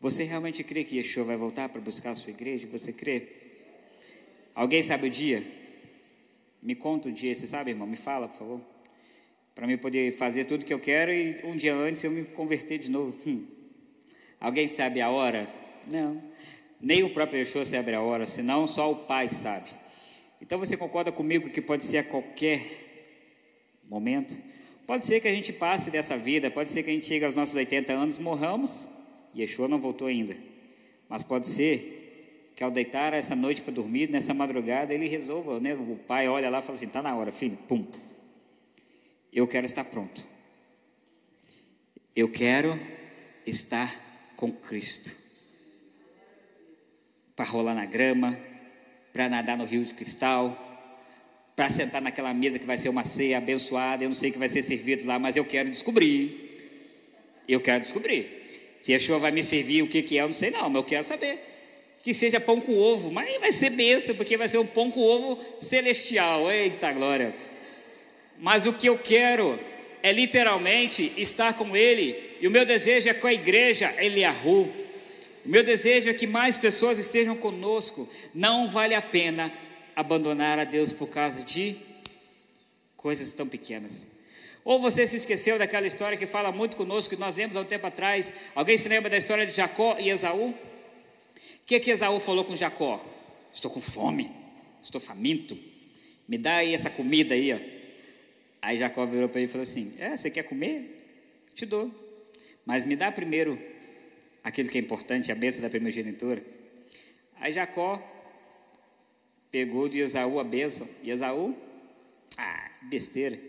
[0.00, 2.66] Você realmente crê que Yeshua vai voltar para buscar a sua igreja?
[2.72, 3.28] Você crê?
[4.54, 5.65] Alguém sabe o dia?
[6.62, 7.86] Me conta o dia, você sabe, irmão?
[7.86, 8.60] Me fala, por favor.
[9.54, 12.78] Para mim poder fazer tudo que eu quero e um dia antes eu me converter
[12.78, 13.16] de novo.
[13.26, 13.46] Hum.
[14.38, 15.48] Alguém sabe a hora?
[15.90, 16.22] Não.
[16.80, 19.70] Nem o próprio Yeshua sabe a hora, senão só o Pai sabe.
[20.40, 22.60] Então você concorda comigo que pode ser a qualquer
[23.88, 24.36] momento?
[24.86, 27.36] Pode ser que a gente passe dessa vida, pode ser que a gente chegue aos
[27.36, 28.88] nossos 80 anos, morramos,
[29.34, 30.36] e Yeshua não voltou ainda.
[31.08, 31.95] Mas pode ser
[32.56, 35.74] que ao deitar essa noite para dormir, nessa madrugada, ele resolva, né?
[35.74, 37.86] O pai olha lá e fala assim: está na hora, filho, pum.
[39.30, 40.26] Eu quero estar pronto.
[42.16, 42.80] Eu quero
[43.44, 43.94] estar
[44.36, 45.12] com Cristo.
[47.36, 48.38] Para rolar na grama,
[49.12, 50.56] para nadar no rio de cristal,
[51.54, 54.38] para sentar naquela mesa que vai ser uma ceia abençoada, eu não sei o que
[54.38, 57.42] vai ser servido lá, mas eu quero descobrir.
[57.46, 58.76] Eu quero descobrir.
[58.80, 60.76] Se a chuva vai me servir o que, que é, eu não sei não, mas
[60.76, 61.55] eu quero saber.
[62.06, 65.00] Que seja pão com ovo, mas vai ser benção, porque vai ser um pão com
[65.00, 66.48] ovo celestial.
[66.48, 67.34] Eita glória!
[68.38, 69.58] Mas o que eu quero
[70.04, 74.72] é literalmente estar com Ele, e o meu desejo é com a igreja Eliahu
[75.44, 78.08] o meu desejo é que mais pessoas estejam conosco.
[78.34, 79.52] Não vale a pena
[79.94, 81.76] abandonar a Deus por causa de
[82.96, 84.08] coisas tão pequenas.
[84.64, 87.64] Ou você se esqueceu daquela história que fala muito conosco, que nós lemos há um
[87.64, 88.32] tempo atrás.
[88.56, 90.52] Alguém se lembra da história de Jacó e Esaú?
[91.66, 93.04] O que, que Esaú falou com Jacó?
[93.52, 94.30] Estou com fome,
[94.80, 95.58] estou faminto,
[96.28, 97.52] me dá aí essa comida aí.
[97.52, 97.58] Ó.
[98.62, 100.96] Aí Jacó virou para ele e falou assim: É, você quer comer?
[101.56, 101.90] Te dou,
[102.64, 103.58] mas me dá primeiro
[104.44, 106.40] aquilo que é importante, a bênção da primogenitura.
[107.34, 108.00] Aí Jacó
[109.50, 110.88] pegou de Esaú a bênção.
[111.02, 111.52] E Esaú,
[112.38, 113.40] ah, besteira.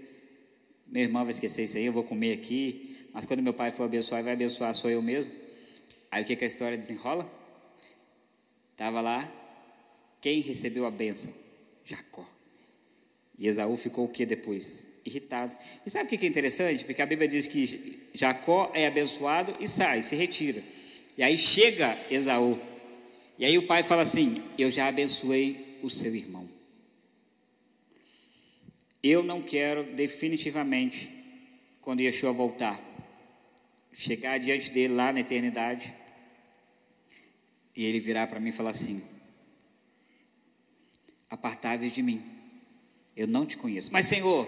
[0.87, 2.97] Meu irmão vai esquecer isso aí, eu vou comer aqui.
[3.13, 5.31] Mas quando meu pai for abençoar, vai abençoar sou eu mesmo.
[6.09, 7.37] Aí o que, que a história desenrola?
[8.77, 9.27] Estava lá,
[10.21, 11.33] quem recebeu a bênção?
[11.83, 12.29] Jacó.
[13.35, 14.85] E Esaú ficou o que depois?
[15.03, 15.57] Irritado.
[15.83, 16.85] E sabe o que é interessante?
[16.85, 20.61] Porque a Bíblia diz que Jacó é abençoado e sai, se retira.
[21.17, 22.61] E aí chega Esaú.
[23.39, 26.47] E aí o pai fala assim: Eu já abençoei o seu irmão.
[29.01, 31.09] Eu não quero definitivamente,
[31.81, 32.79] quando Yeshua voltar,
[33.91, 35.95] chegar diante dele lá na eternidade
[37.77, 39.03] e ele virar para mim e falar assim:
[41.29, 42.25] Apartáveis de mim,
[43.15, 43.93] eu não te conheço.
[43.93, 44.47] Mas, Senhor,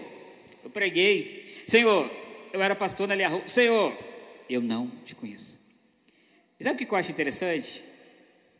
[0.64, 1.62] eu preguei.
[1.64, 2.10] Senhor,
[2.52, 3.46] eu era pastor na Rua.
[3.46, 3.96] Senhor,
[4.48, 5.60] eu não te conheço.
[6.58, 7.84] E sabe o que eu acho interessante?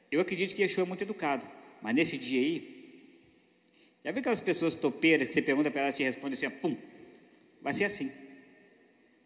[0.09, 1.45] Eu acredito que Yeshua é muito educado,
[1.83, 3.11] mas nesse dia aí,
[4.05, 6.77] já viu aquelas pessoas topeiras que você pergunta para elas e te respondem assim, pum,
[7.61, 8.11] vai ser assim.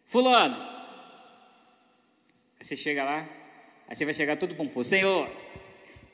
[0.05, 0.55] Fulano,
[2.59, 3.44] aí você chega lá,
[3.87, 5.29] aí você vai chegar todo bom, Senhor,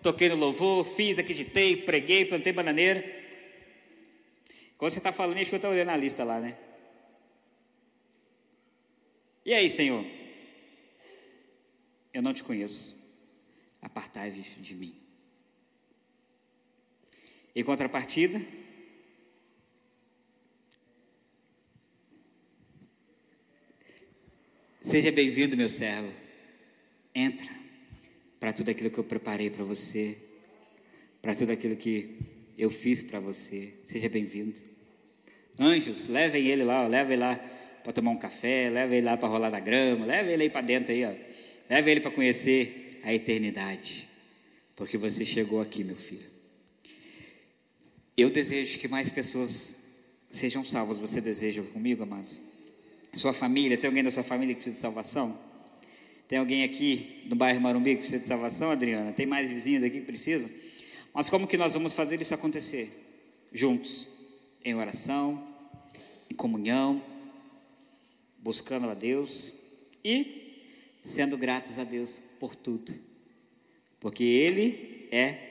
[0.01, 3.03] toquei no louvor, fiz, acreditei, preguei, plantei bananeira.
[4.77, 6.57] Quando você está falando, Yeshua está olhando a lista lá, né?
[9.45, 10.03] E aí, Senhor?
[12.13, 12.99] Eu não te conheço.
[13.81, 14.95] Apartai-vos de mim.
[17.55, 18.41] Em contrapartida,
[24.81, 26.11] seja bem-vindo, meu servo.
[27.13, 27.60] Entra
[28.41, 30.17] para tudo aquilo que eu preparei para você,
[31.21, 32.17] para tudo aquilo que
[32.57, 33.71] eu fiz para você.
[33.85, 34.59] Seja bem-vindo.
[35.59, 37.35] Anjos, levem ele lá, levem ele lá
[37.83, 40.61] para tomar um café, levem ele lá para rolar na grama, levem ele aí para
[40.61, 41.13] dentro aí, ó.
[41.69, 44.09] Ele para conhecer a eternidade,
[44.75, 46.25] porque você chegou aqui, meu filho.
[48.17, 50.97] Eu desejo que mais pessoas sejam salvas.
[50.97, 52.39] Você deseja comigo, amados?
[53.13, 55.50] Sua família, tem alguém da sua família que precisa de salvação?
[56.31, 59.11] Tem alguém aqui no bairro Marumbi que precisa de salvação, Adriana?
[59.11, 60.49] Tem mais vizinhos aqui que precisam?
[61.13, 62.89] Mas como que nós vamos fazer isso acontecer?
[63.51, 64.07] Juntos,
[64.63, 65.45] em oração,
[66.29, 67.03] em comunhão,
[68.37, 69.53] buscando a Deus
[70.05, 70.63] e
[71.03, 72.93] sendo gratos a Deus por tudo,
[73.99, 75.50] porque Ele é